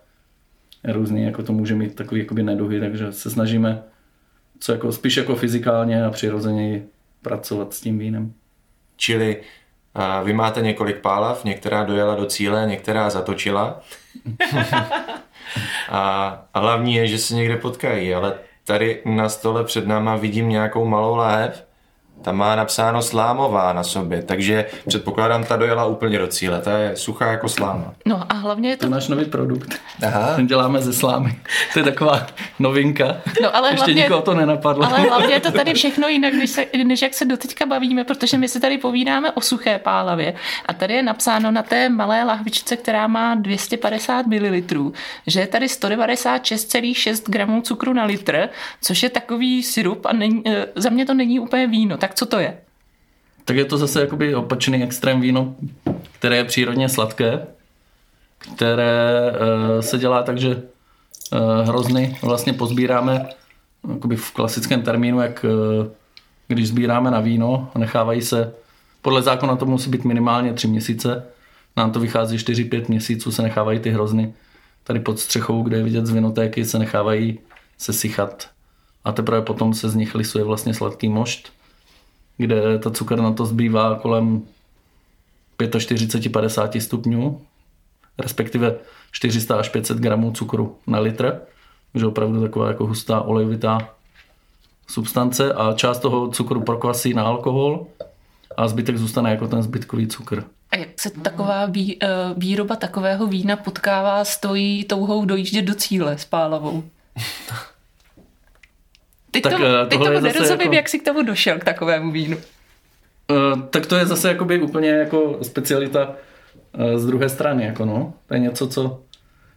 různý, 0.84 1.22
jako 1.22 1.42
to 1.42 1.52
může 1.52 1.74
mít 1.74 1.94
takový 1.94 2.20
jakoby 2.20 2.42
neduhy, 2.42 2.80
takže 2.80 3.12
se 3.12 3.30
snažíme 3.30 3.82
co 4.60 4.72
jako, 4.72 4.92
spíš 4.92 5.16
jako 5.16 5.36
fyzikálně 5.36 6.04
a 6.04 6.10
přirozeně 6.10 6.82
pracovat 7.22 7.74
s 7.74 7.80
tím 7.80 7.98
vínem. 7.98 8.32
Čili 8.96 9.42
a 9.94 10.22
vy 10.22 10.32
máte 10.32 10.60
několik 10.60 11.00
pálav, 11.00 11.44
některá 11.44 11.84
dojela 11.84 12.14
do 12.14 12.26
cíle, 12.26 12.66
některá 12.66 13.10
zatočila. 13.10 13.80
a, 15.88 16.28
a 16.54 16.60
hlavní 16.60 16.94
je, 16.94 17.06
že 17.06 17.18
se 17.18 17.34
někde 17.34 17.56
potkají, 17.56 18.14
ale 18.14 18.34
tady 18.64 19.02
na 19.04 19.28
stole 19.28 19.64
před 19.64 19.86
náma 19.86 20.16
vidím 20.16 20.48
nějakou 20.48 20.84
malou 20.84 21.14
láhev 21.14 21.67
tam 22.22 22.36
má 22.36 22.56
napsáno 22.56 23.02
slámová 23.02 23.72
na 23.72 23.84
sobě, 23.84 24.22
takže 24.22 24.66
předpokládám, 24.86 25.44
ta 25.44 25.56
dojela 25.56 25.86
úplně 25.86 26.18
do 26.18 26.26
cíle. 26.26 26.60
Ta 26.60 26.78
je 26.78 26.96
suchá 26.96 27.26
jako 27.26 27.48
sláma. 27.48 27.94
No 28.04 28.22
a 28.28 28.34
hlavně 28.34 28.70
je 28.70 28.76
to... 28.76 28.80
To 28.80 28.86
je 28.86 28.90
náš 28.90 29.08
nový 29.08 29.24
produkt. 29.24 29.74
Aha. 30.06 30.34
Ten 30.36 30.46
děláme 30.46 30.80
ze 30.80 30.92
slámy. 30.92 31.38
To 31.72 31.78
je 31.78 31.84
taková 31.84 32.26
novinka. 32.58 33.16
No, 33.42 33.56
ale 33.56 33.68
Ještě 33.68 33.84
hlavně, 33.84 34.02
nikoho 34.02 34.22
to 34.22 34.34
nenapadlo. 34.34 34.84
Ale 34.84 35.00
hlavně 35.00 35.34
je 35.34 35.40
to 35.40 35.52
tady 35.52 35.74
všechno 35.74 36.08
jinak, 36.08 36.32
než, 36.32 36.50
se, 36.50 36.66
než 36.84 37.02
jak 37.02 37.14
se 37.14 37.24
doteďka 37.24 37.66
bavíme, 37.66 38.04
protože 38.04 38.38
my 38.38 38.48
si 38.48 38.60
tady 38.60 38.78
povídáme 38.78 39.32
o 39.32 39.40
suché 39.40 39.78
pálavě. 39.78 40.34
A 40.66 40.72
tady 40.72 40.94
je 40.94 41.02
napsáno 41.02 41.50
na 41.50 41.62
té 41.62 41.88
malé 41.88 42.24
lahvičce, 42.24 42.76
která 42.76 43.06
má 43.06 43.34
250 43.34 44.26
ml, 44.26 44.92
že 45.26 45.40
je 45.40 45.46
tady 45.46 45.66
196,6 45.66 47.30
gramů 47.30 47.60
cukru 47.60 47.92
na 47.92 48.04
litr, 48.04 48.48
což 48.82 49.02
je 49.02 49.10
takový 49.10 49.62
sirup 49.62 50.06
a 50.06 50.12
není, 50.12 50.42
eh, 50.46 50.66
za 50.76 50.90
mě 50.90 51.06
to 51.06 51.14
není 51.14 51.40
úplně 51.40 51.66
víno. 51.66 51.96
Tak 51.96 52.07
co 52.14 52.26
to 52.26 52.38
je? 52.38 52.58
Tak 53.44 53.56
je 53.56 53.64
to 53.64 53.78
zase 53.78 54.00
jakoby 54.00 54.34
opačný 54.34 54.82
extrém 54.82 55.20
víno, 55.20 55.54
které 56.12 56.36
je 56.36 56.44
přírodně 56.44 56.88
sladké, 56.88 57.46
které 58.38 59.32
uh, 59.32 59.80
se 59.80 59.98
dělá 59.98 60.22
tak, 60.22 60.38
že 60.38 60.48
uh, 60.56 61.68
hrozny 61.68 62.18
vlastně 62.22 62.52
pozbíráme 62.52 63.28
jakoby 63.94 64.16
v 64.16 64.30
klasickém 64.32 64.82
termínu, 64.82 65.20
jak 65.20 65.44
uh, 65.44 65.86
když 66.48 66.68
sbíráme 66.68 67.10
na 67.10 67.20
víno, 67.20 67.70
nechávají 67.78 68.22
se, 68.22 68.52
podle 69.02 69.22
zákona 69.22 69.56
to 69.56 69.66
musí 69.66 69.90
být 69.90 70.04
minimálně 70.04 70.52
3 70.52 70.68
měsíce, 70.68 71.26
nám 71.76 71.92
to 71.92 72.00
vychází 72.00 72.36
4-5 72.36 72.84
měsíců, 72.88 73.32
se 73.32 73.42
nechávají 73.42 73.78
ty 73.78 73.90
hrozny 73.90 74.34
tady 74.84 75.00
pod 75.00 75.18
střechou, 75.18 75.62
kde 75.62 75.76
je 75.76 75.82
vidět 75.82 76.06
z 76.06 76.10
vinotéky, 76.10 76.64
se 76.64 76.78
nechávají 76.78 77.38
sesychat. 77.78 78.48
A 79.04 79.12
teprve 79.12 79.42
potom 79.42 79.74
se 79.74 79.88
z 79.88 79.94
nich 79.94 80.14
lisuje 80.14 80.44
vlastně 80.44 80.74
sladký 80.74 81.08
mošt 81.08 81.52
kde 82.38 82.78
ta 82.78 82.90
cukr 82.90 83.20
na 83.20 83.32
to 83.32 83.46
zbývá 83.46 83.94
kolem 83.94 84.42
45-50 85.58 86.80
stupňů, 86.80 87.40
respektive 88.18 88.74
400 89.12 89.56
až 89.56 89.68
500 89.68 89.98
gramů 89.98 90.32
cukru 90.32 90.76
na 90.86 90.98
litr, 90.98 91.40
takže 91.92 92.06
opravdu 92.06 92.42
taková 92.42 92.68
jako 92.68 92.86
hustá 92.86 93.20
olejovitá 93.20 93.94
substance 94.86 95.52
a 95.52 95.72
část 95.72 95.98
toho 95.98 96.28
cukru 96.28 96.62
prokvasí 96.62 97.14
na 97.14 97.22
alkohol 97.22 97.86
a 98.56 98.68
zbytek 98.68 98.96
zůstane 98.96 99.30
jako 99.30 99.48
ten 99.48 99.62
zbytkový 99.62 100.06
cukr. 100.06 100.44
A 100.70 100.76
jak 100.76 100.88
se 101.00 101.10
taková 101.10 101.66
vý, 101.66 101.96
uh, 101.96 102.08
výroba 102.36 102.76
takového 102.76 103.26
vína 103.26 103.56
potkává 103.56 104.24
s 104.24 104.40
touhou 104.86 105.24
dojíždět 105.24 105.64
do 105.64 105.74
cíle 105.74 106.18
s 106.18 106.24
pálavou? 106.24 106.82
Teď 109.30 109.42
Tak, 109.42 109.56
to, 109.56 109.64
eh, 109.64 109.86
teď 109.86 109.98
tomu 109.98 110.14
zase 110.14 110.26
nerozumím, 110.26 110.60
jako- 110.60 110.74
jak 110.74 110.88
jsi 110.88 110.98
k 110.98 111.04
tomu 111.04 111.22
došel, 111.22 111.58
k 111.58 111.64
takovému 111.64 112.12
vínu. 112.12 112.36
Uh, 113.30 113.62
tak 113.62 113.86
to 113.86 113.96
je 113.96 114.06
zase 114.06 114.28
jakoby 114.28 114.60
úplně 114.62 114.88
jako 114.88 115.38
specialita 115.42 116.08
uh, 116.08 116.98
z 116.98 117.06
druhé 117.06 117.28
strany. 117.28 117.64
Jako 117.64 117.84
no. 117.84 118.14
To 118.26 118.34
je 118.34 118.40
něco, 118.40 118.68
co 118.68 119.02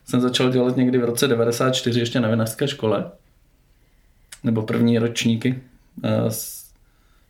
jsem 0.06 0.22
začal 0.22 0.50
dělat 0.50 0.78
někdy 0.78 0.98
v 0.98 1.06
roce 1.06 1.28
94 1.28 2.00
ještě 2.00 2.20
na 2.20 2.30
vinařské 2.30 2.68
škole. 2.68 3.12
Nebo 4.44 4.62
první 4.62 5.00
ročníky. 5.00 5.62
Uh, 6.04 6.32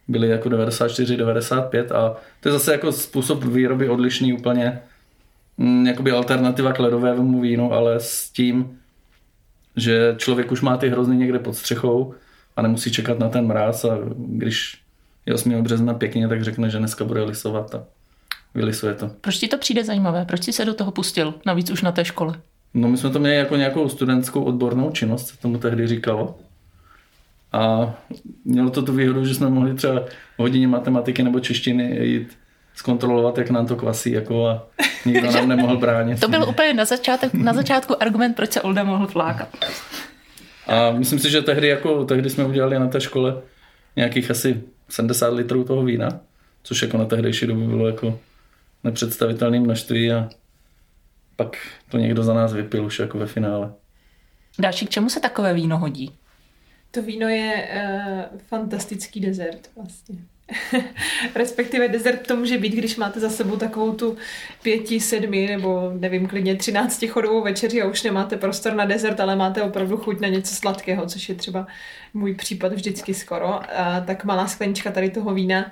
byly 0.07 0.27
jako 0.27 0.49
94, 0.49 1.17
95 1.17 1.91
a 1.91 2.15
to 2.39 2.49
je 2.49 2.53
zase 2.53 2.71
jako 2.71 2.91
způsob 2.91 3.43
výroby 3.43 3.89
odlišný 3.89 4.33
úplně. 4.33 4.81
Mm, 5.57 5.87
jakoby 5.87 6.11
alternativa 6.11 6.73
k 6.73 6.79
ledovému 6.79 7.41
vínu, 7.41 7.73
ale 7.73 7.99
s 7.99 8.29
tím, 8.29 8.79
že 9.75 10.15
člověk 10.17 10.51
už 10.51 10.61
má 10.61 10.77
ty 10.77 10.89
hrozny 10.89 11.17
někde 11.17 11.39
pod 11.39 11.55
střechou 11.55 12.13
a 12.55 12.61
nemusí 12.61 12.91
čekat 12.91 13.19
na 13.19 13.29
ten 13.29 13.47
mráz 13.47 13.85
a 13.85 13.97
když 14.17 14.81
je 15.25 15.33
8. 15.33 15.63
března 15.63 15.93
pěkně, 15.93 16.27
tak 16.27 16.43
řekne, 16.43 16.69
že 16.69 16.77
dneska 16.77 17.03
bude 17.05 17.23
lisovat 17.23 17.75
a 17.75 17.83
vylisuje 18.55 18.93
to. 18.93 19.11
Proč 19.21 19.37
ti 19.37 19.47
to 19.47 19.57
přijde 19.57 19.83
zajímavé? 19.83 20.25
Proč 20.25 20.43
jsi 20.43 20.53
se 20.53 20.65
do 20.65 20.73
toho 20.73 20.91
pustil? 20.91 21.33
Navíc 21.45 21.71
už 21.71 21.81
na 21.81 21.91
té 21.91 22.05
škole. 22.05 22.33
No 22.73 22.87
my 22.87 22.97
jsme 22.97 23.09
to 23.09 23.19
měli 23.19 23.35
jako 23.35 23.55
nějakou 23.55 23.89
studentskou 23.89 24.43
odbornou 24.43 24.91
činnost, 24.91 25.27
se 25.27 25.37
tomu 25.37 25.57
tehdy 25.57 25.87
říkalo. 25.87 26.35
A 27.53 27.93
mělo 28.45 28.69
to 28.69 28.81
tu 28.81 28.93
výhodu, 28.93 29.25
že 29.25 29.35
jsme 29.35 29.49
mohli 29.49 29.73
třeba 29.73 29.99
v 30.35 30.39
hodině 30.39 30.67
matematiky 30.67 31.23
nebo 31.23 31.39
češtiny 31.39 32.05
jít 32.05 32.37
zkontrolovat, 32.75 33.37
jak 33.37 33.49
nám 33.49 33.67
to 33.67 33.75
kvasí 33.75 34.11
jako 34.11 34.47
a 34.47 34.67
nikdo 35.05 35.31
nám 35.35 35.47
nemohl 35.47 35.77
bránit. 35.77 36.19
To 36.19 36.27
byl 36.27 36.45
úplně 36.49 36.73
na, 36.73 36.85
začátek, 36.85 37.33
na 37.33 37.53
začátku 37.53 38.03
argument, 38.03 38.33
proč 38.33 38.51
se 38.51 38.61
Olda 38.61 38.83
mohl 38.83 39.07
flákat. 39.07 39.47
A 40.67 40.91
myslím 40.91 41.19
si, 41.19 41.29
že 41.29 41.41
tehdy, 41.41 41.67
jako, 41.67 42.05
tehdy 42.05 42.29
jsme 42.29 42.45
udělali 42.45 42.79
na 42.79 42.87
té 42.87 43.01
škole 43.01 43.41
nějakých 43.95 44.31
asi 44.31 44.63
70 44.89 45.33
litrů 45.33 45.63
toho 45.63 45.83
vína, 45.83 46.19
což 46.63 46.81
jako 46.81 46.97
na 46.97 47.05
tehdejší 47.05 47.47
dobu 47.47 47.67
bylo 47.67 47.87
jako 47.87 48.19
nepředstavitelné 48.83 49.59
množství 49.59 50.11
a 50.11 50.29
pak 51.35 51.57
to 51.89 51.97
někdo 51.97 52.23
za 52.23 52.33
nás 52.33 52.53
vypil 52.53 52.85
už 52.85 52.99
jako 52.99 53.17
ve 53.17 53.27
finále. 53.27 53.73
Další, 54.59 54.85
k 54.85 54.89
čemu 54.89 55.09
se 55.09 55.19
takové 55.19 55.53
víno 55.53 55.77
hodí? 55.77 56.11
To 56.91 57.01
víno 57.01 57.27
je 57.27 57.69
uh, 57.75 58.39
fantastický 58.39 59.19
dezert 59.19 59.69
vlastně. 59.75 60.15
Respektive 61.35 61.87
dezert 61.87 62.27
to 62.27 62.35
může 62.35 62.57
být, 62.57 62.73
když 62.73 62.95
máte 62.95 63.19
za 63.19 63.29
sebou 63.29 63.55
takovou 63.55 63.93
tu 63.93 64.17
pěti, 64.63 64.99
sedmi 64.99 65.47
nebo 65.47 65.91
nevím, 65.99 66.27
klidně 66.27 66.55
třinácti 66.55 67.07
chodovou 67.07 67.41
večeři 67.43 67.81
a 67.81 67.87
už 67.87 68.03
nemáte 68.03 68.37
prostor 68.37 68.73
na 68.73 68.85
dezert, 68.85 69.19
ale 69.19 69.35
máte 69.35 69.61
opravdu 69.61 69.97
chuť 69.97 70.19
na 70.19 70.27
něco 70.27 70.55
sladkého, 70.55 71.05
což 71.05 71.29
je 71.29 71.35
třeba 71.35 71.67
můj 72.13 72.33
případ 72.33 72.73
vždycky 72.73 73.13
skoro. 73.13 73.59
A 73.79 74.01
tak 74.05 74.25
malá 74.25 74.47
sklenička 74.47 74.91
tady 74.91 75.09
toho 75.09 75.33
vína 75.33 75.71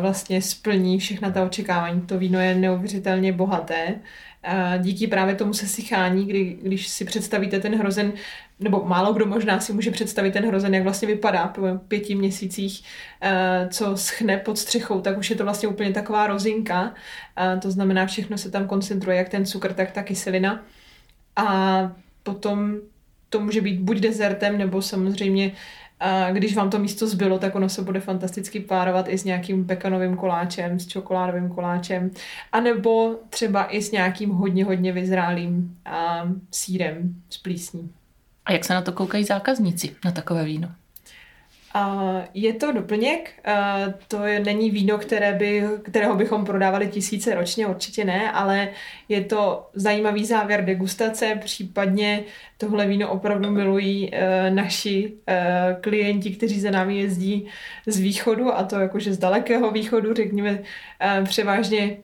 vlastně 0.00 0.42
splní 0.42 0.98
všechna 0.98 1.30
ta 1.30 1.44
očekávání. 1.44 2.00
To 2.00 2.18
víno 2.18 2.40
je 2.40 2.54
neuvěřitelně 2.54 3.32
bohaté. 3.32 3.94
A 4.42 4.76
díky 4.76 5.06
právě 5.06 5.34
tomu 5.34 5.54
sesychání, 5.54 6.26
kdy, 6.26 6.56
když 6.62 6.88
si 6.88 7.04
představíte 7.04 7.60
ten 7.60 7.78
hrozen, 7.78 8.12
nebo 8.62 8.84
málo 8.84 9.12
kdo 9.12 9.26
možná 9.26 9.60
si 9.60 9.72
může 9.72 9.90
představit 9.90 10.32
ten 10.32 10.46
hrozen, 10.46 10.74
jak 10.74 10.82
vlastně 10.82 11.08
vypadá 11.08 11.48
po 11.48 11.62
pěti 11.88 12.14
měsících, 12.14 12.84
eh, 13.20 13.68
co 13.70 13.96
schne 13.96 14.36
pod 14.36 14.58
střechou, 14.58 15.00
tak 15.00 15.18
už 15.18 15.30
je 15.30 15.36
to 15.36 15.44
vlastně 15.44 15.68
úplně 15.68 15.92
taková 15.92 16.26
rozinka. 16.26 16.94
A 17.36 17.56
to 17.56 17.70
znamená, 17.70 18.06
všechno 18.06 18.38
se 18.38 18.50
tam 18.50 18.66
koncentruje, 18.66 19.16
jak 19.16 19.28
ten 19.28 19.46
cukr, 19.46 19.72
tak 19.72 19.90
ta 19.90 20.02
kyselina. 20.02 20.64
A 21.36 21.92
potom 22.22 22.76
to 23.28 23.40
může 23.40 23.60
být 23.60 23.80
buď 23.80 23.98
dezertem, 23.98 24.58
nebo 24.58 24.82
samozřejmě 24.82 25.52
a 26.04 26.30
když 26.30 26.56
vám 26.56 26.70
to 26.70 26.78
místo 26.78 27.06
zbylo, 27.06 27.38
tak 27.38 27.54
ono 27.54 27.68
se 27.68 27.82
bude 27.82 28.00
fantasticky 28.00 28.60
párovat 28.60 29.08
i 29.08 29.18
s 29.18 29.24
nějakým 29.24 29.64
pekanovým 29.66 30.16
koláčem, 30.16 30.80
s 30.80 30.86
čokoládovým 30.86 31.48
koláčem, 31.48 32.10
anebo 32.52 33.16
třeba 33.30 33.74
i 33.74 33.82
s 33.82 33.90
nějakým 33.90 34.30
hodně, 34.30 34.64
hodně 34.64 34.92
vyzrálým 34.92 35.78
sírem 36.50 37.22
z 37.30 37.38
plísní. 37.38 37.90
A 38.44 38.52
jak 38.52 38.64
se 38.64 38.74
na 38.74 38.82
to 38.82 38.92
koukají 38.92 39.24
zákazníci, 39.24 39.96
na 40.04 40.12
takové 40.12 40.44
víno? 40.44 40.68
A 41.74 42.12
je 42.34 42.52
to 42.52 42.72
doplněk, 42.72 43.30
to 44.08 44.24
je, 44.24 44.40
není 44.40 44.70
víno, 44.70 44.98
které 44.98 45.32
by, 45.32 45.64
kterého 45.82 46.14
bychom 46.14 46.44
prodávali 46.44 46.88
tisíce 46.88 47.34
ročně, 47.34 47.66
určitě 47.66 48.04
ne, 48.04 48.32
ale 48.32 48.68
je 49.08 49.20
to 49.20 49.70
zajímavý 49.74 50.24
závěr 50.24 50.64
degustace, 50.64 51.40
případně 51.44 52.24
tohle 52.58 52.86
víno 52.86 53.10
opravdu 53.10 53.50
milují 53.50 54.10
e, 54.12 54.50
naši 54.50 55.12
e, 55.26 55.76
klienti, 55.80 56.30
kteří 56.30 56.60
za 56.60 56.70
námi 56.70 56.98
jezdí 56.98 57.46
z 57.86 57.98
východu, 57.98 58.52
a 58.54 58.64
to 58.64 58.80
jakože 58.80 59.14
z 59.14 59.18
dalekého 59.18 59.70
východu, 59.70 60.14
řekněme 60.14 60.58
e, 61.00 61.24
převážně 61.24 61.96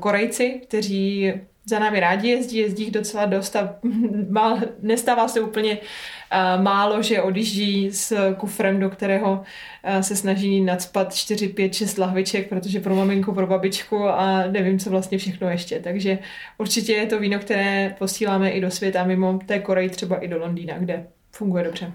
Korejci, 0.00 0.60
kteří 0.64 1.32
za 1.68 1.78
námi 1.78 2.00
rádi 2.00 2.28
jezdí, 2.28 2.56
jezdí 2.56 2.82
jich 2.82 2.92
docela 2.92 3.26
dost 3.26 3.56
a 3.56 3.74
má, 4.28 4.60
nestává 4.82 5.28
se 5.28 5.40
úplně 5.40 5.78
uh, 5.78 6.62
málo, 6.62 7.02
že 7.02 7.22
odjíždí 7.22 7.90
s 7.90 8.34
kufrem, 8.34 8.80
do 8.80 8.90
kterého 8.90 9.32
uh, 9.32 10.00
se 10.00 10.16
snaží 10.16 10.60
nadspat 10.60 11.14
4, 11.14 11.48
5, 11.48 11.74
6 11.74 11.98
lahviček, 11.98 12.48
protože 12.48 12.80
pro 12.80 12.94
maminku, 12.94 13.34
pro 13.34 13.46
babičku 13.46 14.08
a 14.08 14.46
nevím, 14.46 14.78
co 14.78 14.90
vlastně 14.90 15.18
všechno 15.18 15.48
ještě. 15.48 15.80
Takže 15.80 16.18
určitě 16.58 16.92
je 16.92 17.06
to 17.06 17.18
víno, 17.18 17.38
které 17.38 17.94
posíláme 17.98 18.50
i 18.50 18.60
do 18.60 18.70
světa, 18.70 19.04
mimo 19.04 19.38
té 19.46 19.58
Koreji, 19.58 19.90
třeba 19.90 20.16
i 20.16 20.28
do 20.28 20.38
Londýna, 20.38 20.78
kde 20.78 21.06
funguje 21.32 21.64
dobře. 21.64 21.92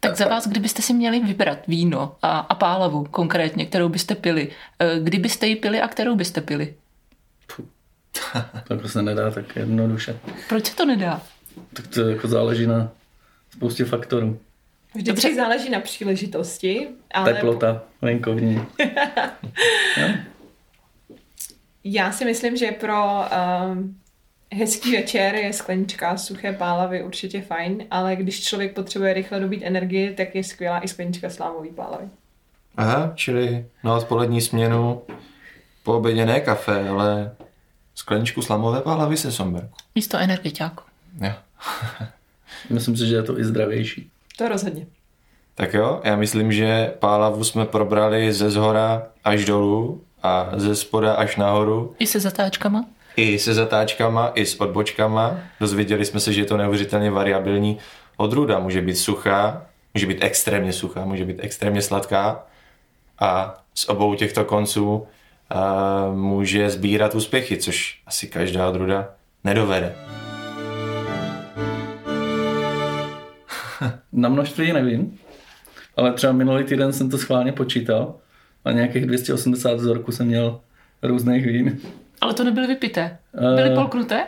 Tak 0.00 0.16
za 0.16 0.28
vás, 0.28 0.48
kdybyste 0.48 0.82
si 0.82 0.94
měli 0.94 1.20
vybrat 1.20 1.66
víno 1.66 2.16
a, 2.22 2.38
a 2.38 2.54
pálavu 2.54 3.04
konkrétně, 3.10 3.66
kterou 3.66 3.88
byste 3.88 4.14
pili, 4.14 4.48
eh, 4.78 5.00
kdybyste 5.00 5.46
ji 5.46 5.56
pili 5.56 5.80
a 5.80 5.88
kterou 5.88 6.16
byste 6.16 6.40
pili? 6.40 6.74
To 8.68 8.74
jako 8.74 8.88
se 8.88 9.02
nedá 9.02 9.30
tak 9.30 9.56
jednoduše. 9.56 10.18
Proč 10.48 10.66
se 10.66 10.76
to 10.76 10.84
nedá? 10.86 11.22
Tak 11.72 11.86
to 11.86 12.08
jako 12.08 12.28
záleží 12.28 12.66
na 12.66 12.90
spoustě 13.50 13.84
faktorů. 13.84 14.40
Vždycky 14.94 15.28
Dobře. 15.28 15.34
záleží 15.34 15.70
na 15.70 15.80
příležitosti, 15.80 16.88
ale 17.14 17.34
Teplota, 17.34 17.82
venkovní. 18.02 18.62
Já 21.84 22.12
si 22.12 22.24
myslím, 22.24 22.56
že 22.56 22.72
pro 22.72 23.04
um, 23.72 23.96
hezký 24.52 24.96
večer 24.96 25.34
je 25.34 25.52
sklenička 25.52 26.16
suché 26.16 26.52
pálavy 26.52 27.02
určitě 27.02 27.42
fajn, 27.42 27.84
ale 27.90 28.16
když 28.16 28.44
člověk 28.44 28.74
potřebuje 28.74 29.14
rychle 29.14 29.40
dobít 29.40 29.62
energii, 29.64 30.14
tak 30.14 30.34
je 30.34 30.44
skvělá 30.44 30.80
i 30.80 30.88
sklenička 30.88 31.30
slámový 31.30 31.70
pálavy. 31.70 32.08
Aha, 32.76 33.12
čili 33.14 33.66
na 33.84 33.94
odpolední 33.94 34.40
směnu 34.40 35.02
po 35.82 35.96
obědě 35.96 36.26
ne 36.26 36.40
kafe, 36.40 36.88
ale 36.88 37.36
skleničku 38.00 38.42
slamové 38.42 38.80
pálavy 38.80 39.16
se 39.16 39.32
somberku. 39.32 39.76
Místo 39.94 40.18
energetiáku. 40.18 40.84
Jo. 41.20 41.32
Myslím 42.70 42.96
si, 42.96 43.06
že 43.06 43.14
je 43.14 43.22
to 43.22 43.38
i 43.38 43.44
zdravější. 43.44 44.10
To 44.36 44.48
rozhodně. 44.48 44.86
Tak 45.54 45.74
jo, 45.74 46.00
já 46.04 46.16
myslím, 46.16 46.52
že 46.52 46.92
pálavu 46.98 47.44
jsme 47.44 47.66
probrali 47.66 48.32
ze 48.32 48.50
zhora 48.50 49.02
až 49.24 49.44
dolů 49.44 50.02
a 50.22 50.50
ze 50.56 50.76
spoda 50.76 51.14
až 51.14 51.36
nahoru. 51.36 51.94
I 51.98 52.06
se 52.06 52.20
zatáčkama? 52.20 52.84
I 53.16 53.38
se 53.38 53.54
zatáčkama, 53.54 54.32
i 54.34 54.46
s 54.46 54.60
odbočkama. 54.60 55.38
Dozvěděli 55.60 56.04
jsme 56.04 56.20
se, 56.20 56.32
že 56.32 56.40
je 56.40 56.44
to 56.44 56.56
neuvěřitelně 56.56 57.10
variabilní. 57.10 57.78
Odrůda 58.16 58.58
může 58.58 58.82
být 58.82 58.96
suchá, 58.96 59.66
může 59.94 60.06
být 60.06 60.18
extrémně 60.20 60.72
suchá, 60.72 61.04
může 61.04 61.24
být 61.24 61.40
extrémně 61.40 61.82
sladká 61.82 62.42
a 63.18 63.60
z 63.74 63.88
obou 63.88 64.14
těchto 64.14 64.44
konců 64.44 65.06
může 66.14 66.70
sbírat 66.70 67.14
úspěchy, 67.14 67.56
což 67.56 68.02
asi 68.06 68.26
každá 68.26 68.68
odrůda 68.68 69.08
nedovede. 69.44 69.94
Na 74.12 74.28
množství 74.28 74.72
nevím, 74.72 75.18
ale 75.96 76.12
třeba 76.12 76.32
minulý 76.32 76.64
týden 76.64 76.92
jsem 76.92 77.10
to 77.10 77.18
schválně 77.18 77.52
počítal 77.52 78.14
a 78.64 78.72
nějakých 78.72 79.06
280 79.06 79.74
vzorků 79.74 80.12
jsem 80.12 80.26
měl 80.26 80.60
různých 81.02 81.46
vín. 81.46 81.78
Ale 82.20 82.34
to 82.34 82.44
nebyly 82.44 82.66
vypité. 82.66 83.18
Byly 83.54 83.70
Eh. 83.70 83.74
polknuté? 83.74 84.26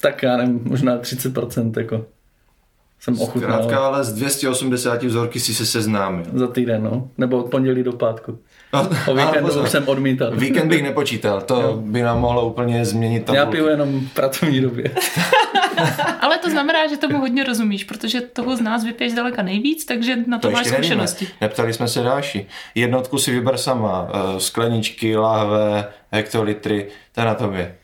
Tak 0.00 0.22
já 0.22 0.36
nevím, 0.36 0.60
možná 0.64 0.98
30% 0.98 1.76
jako 1.76 2.06
jsem 3.00 3.20
ochutnal. 3.20 3.52
Zkrátka, 3.62 3.86
ale 3.86 4.04
z 4.04 4.12
280 4.12 5.02
vzorky 5.02 5.40
si 5.40 5.54
se 5.54 5.66
seznámil. 5.66 6.24
Za 6.32 6.46
týden, 6.46 6.82
no. 6.82 7.08
Nebo 7.18 7.44
od 7.44 7.50
pondělí 7.50 7.82
do 7.82 7.92
pátku. 7.92 8.38
No, 8.74 8.88
O 9.12 9.14
víkendu 9.14 9.40
pozor, 9.48 9.68
jsem 9.68 9.88
odmítal. 9.88 10.30
Víkend 10.36 10.68
bych 10.68 10.82
nepočítal, 10.82 11.40
to 11.40 11.76
by 11.80 12.02
nám 12.02 12.20
mohlo 12.20 12.46
úplně 12.46 12.84
změnit 12.84 13.28
Já 13.28 13.34
tabulky. 13.34 13.56
piju 13.56 13.68
jenom 13.68 14.00
v 14.00 14.14
pracovní 14.14 14.60
době. 14.60 14.90
Ale 16.20 16.38
to 16.38 16.50
znamená, 16.50 16.86
že 16.86 16.96
tomu 16.96 17.18
hodně 17.18 17.44
rozumíš, 17.44 17.84
protože 17.84 18.20
toho 18.20 18.56
z 18.56 18.60
nás 18.60 18.84
vypiješ 18.84 19.12
daleka 19.12 19.42
nejvíc, 19.42 19.84
takže 19.84 20.16
na 20.26 20.38
to, 20.38 20.48
To 20.48 20.52
máš 20.52 20.60
ještě 20.60 20.70
nevíme. 20.70 20.86
zkušenosti. 20.86 21.28
Neptali 21.40 21.72
jsme 21.72 21.88
se 21.88 22.02
dáši. 22.02 22.46
Jednotku 22.74 23.18
si 23.18 23.30
vyber 23.30 23.56
sama. 23.58 24.08
eh, 24.14 24.40
Skleničky, 24.40 25.16
lahve, 25.16 25.84
hektolitry, 26.12 26.88
to 27.12 27.20
je 27.20 27.24
na 27.24 27.34
tobě. 27.34 27.74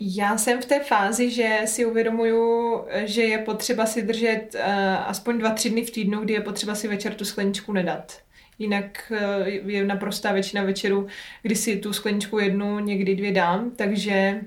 Já 0.00 0.36
jsem 0.38 0.62
v 0.62 0.64
té 0.64 0.80
fázi, 0.80 1.30
že 1.30 1.48
si 1.64 1.84
uvědomuju, 1.86 2.80
že 3.04 3.22
je 3.22 3.38
potřeba 3.38 3.86
si 3.86 4.02
držet 4.02 4.40
uh, 4.54 4.60
aspoň 5.06 5.38
dva, 5.38 5.50
tři 5.50 5.70
dny 5.70 5.84
v 5.84 5.90
týdnu, 5.90 6.20
kdy 6.20 6.32
je 6.34 6.40
potřeba 6.40 6.74
si 6.74 6.88
večer 6.88 7.14
tu 7.14 7.24
skleničku 7.24 7.72
nedat. 7.72 8.12
Jinak 8.60 9.12
uh, 9.12 9.70
je 9.70 9.84
naprostá 9.84 10.32
většina 10.32 10.62
večerů, 10.62 11.06
kdy 11.42 11.56
si 11.56 11.76
tu 11.76 11.92
skleničku 11.92 12.38
jednu, 12.38 12.78
někdy 12.78 13.16
dvě 13.16 13.32
dám, 13.32 13.70
takže 13.76 14.40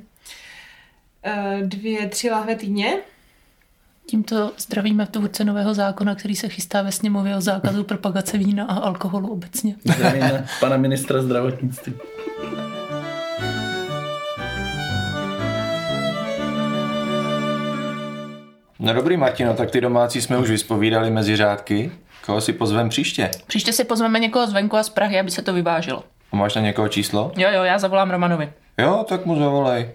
uh, 1.26 1.68
dvě, 1.68 2.10
tři 2.10 2.30
lahve 2.30 2.56
týdně. 2.56 2.98
Tímto 4.06 4.52
zdravíme 4.58 5.08
tvůrce 5.08 5.44
nového 5.44 5.74
zákona, 5.74 6.16
který 6.16 6.36
se 6.36 6.50
chystá 6.50 6.82
ve 6.82 6.92
sněmově 6.92 7.36
o 7.36 7.42
zákazu 7.42 7.84
propagace 7.84 8.38
vína 8.38 8.66
a 8.66 8.74
alkoholu 8.74 9.28
obecně. 9.32 9.76
Zdravíme 9.96 10.46
pana 10.60 10.78
ministra 10.78 11.22
zdravotnictví. 11.22 11.94
No 18.86 18.94
dobrý, 18.94 19.18
Martino, 19.18 19.54
tak 19.54 19.72
ty 19.72 19.82
domácí 19.82 20.22
jsme 20.22 20.38
už 20.38 20.50
vyspovídali 20.50 21.12
mezi 21.12 21.36
řádky. 21.36 21.92
Koho 22.26 22.42
si 22.42 22.54
pozvem 22.54 22.90
příště? 22.90 23.32
Příště 23.48 23.74
si 23.74 23.84
pozveme 23.84 24.20
někoho 24.20 24.48
zvenku 24.48 24.78
a 24.78 24.84
z 24.84 24.90
Prahy, 24.90 25.20
aby 25.20 25.32
se 25.32 25.42
to 25.42 25.54
vyvážilo. 25.54 26.04
A 26.32 26.36
máš 26.36 26.56
na 26.56 26.62
někoho 26.62 26.88
číslo? 26.88 27.32
Jo, 27.38 27.50
jo, 27.54 27.64
já 27.64 27.80
zavolám 27.80 28.12
Romanovi. 28.12 28.50
Jo, 28.78 29.06
tak 29.10 29.26
mu 29.26 29.40
zavolej. 29.40 29.90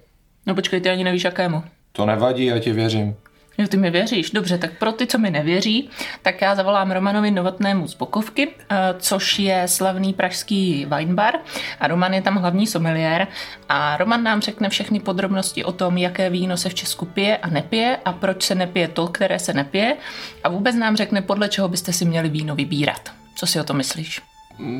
No 0.46 0.54
počkej, 0.54 0.80
ty 0.80 0.90
ani 0.90 1.04
nevíš 1.04 1.24
jakému. 1.24 1.62
To 1.92 2.06
nevadí, 2.06 2.44
já 2.44 2.58
ti 2.58 2.72
věřím. 2.72 3.16
Jo, 3.60 3.68
ty 3.68 3.76
mi 3.76 3.90
věříš, 3.90 4.30
dobře, 4.30 4.58
tak 4.58 4.78
pro 4.78 4.92
ty, 4.92 5.06
co 5.06 5.18
mi 5.18 5.30
nevěří, 5.30 5.90
tak 6.22 6.40
já 6.40 6.54
zavolám 6.54 6.90
Romanovi 6.90 7.30
Novotnému 7.30 7.88
z 7.88 7.94
Bokovky, 7.94 8.48
eh, 8.70 8.76
což 8.98 9.38
je 9.38 9.62
slavný 9.68 10.12
pražský 10.12 10.86
winebar 10.96 11.34
a 11.80 11.86
Roman 11.86 12.14
je 12.14 12.22
tam 12.22 12.36
hlavní 12.36 12.66
sommelier 12.66 13.26
a 13.68 13.96
Roman 13.96 14.22
nám 14.22 14.40
řekne 14.40 14.68
všechny 14.68 15.00
podrobnosti 15.00 15.64
o 15.64 15.72
tom, 15.72 15.98
jaké 15.98 16.30
víno 16.30 16.56
se 16.56 16.68
v 16.68 16.74
Česku 16.74 17.06
pije 17.06 17.36
a 17.36 17.50
nepije 17.50 17.98
a 18.04 18.12
proč 18.12 18.42
se 18.42 18.54
nepije 18.54 18.88
to, 18.88 19.06
které 19.06 19.38
se 19.38 19.52
nepije 19.52 19.96
a 20.44 20.48
vůbec 20.48 20.76
nám 20.76 20.96
řekne, 20.96 21.22
podle 21.22 21.48
čeho 21.48 21.68
byste 21.68 21.92
si 21.92 22.04
měli 22.04 22.28
víno 22.28 22.54
vybírat. 22.54 23.12
Co 23.34 23.46
si 23.46 23.60
o 23.60 23.64
to 23.64 23.74
myslíš? 23.74 24.20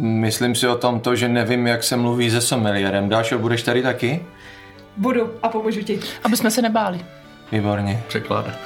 Myslím 0.02 0.54
si 0.54 0.68
o 0.68 0.78
tom 0.78 1.00
to, 1.00 1.16
že 1.16 1.28
nevím, 1.28 1.66
jak 1.66 1.84
se 1.84 1.96
mluví 1.96 2.30
se 2.30 2.40
sommelierem. 2.40 3.08
Dášo, 3.08 3.38
budeš 3.38 3.62
tady 3.62 3.82
taky? 3.82 4.22
Budu 4.96 5.30
a 5.42 5.48
pomůžu 5.48 5.82
ti. 5.82 6.00
Aby 6.24 6.36
jsme 6.36 6.50
se 6.50 6.62
nebáli. 6.62 7.00
Výborně. 7.52 8.04
Překládat. 8.08 8.58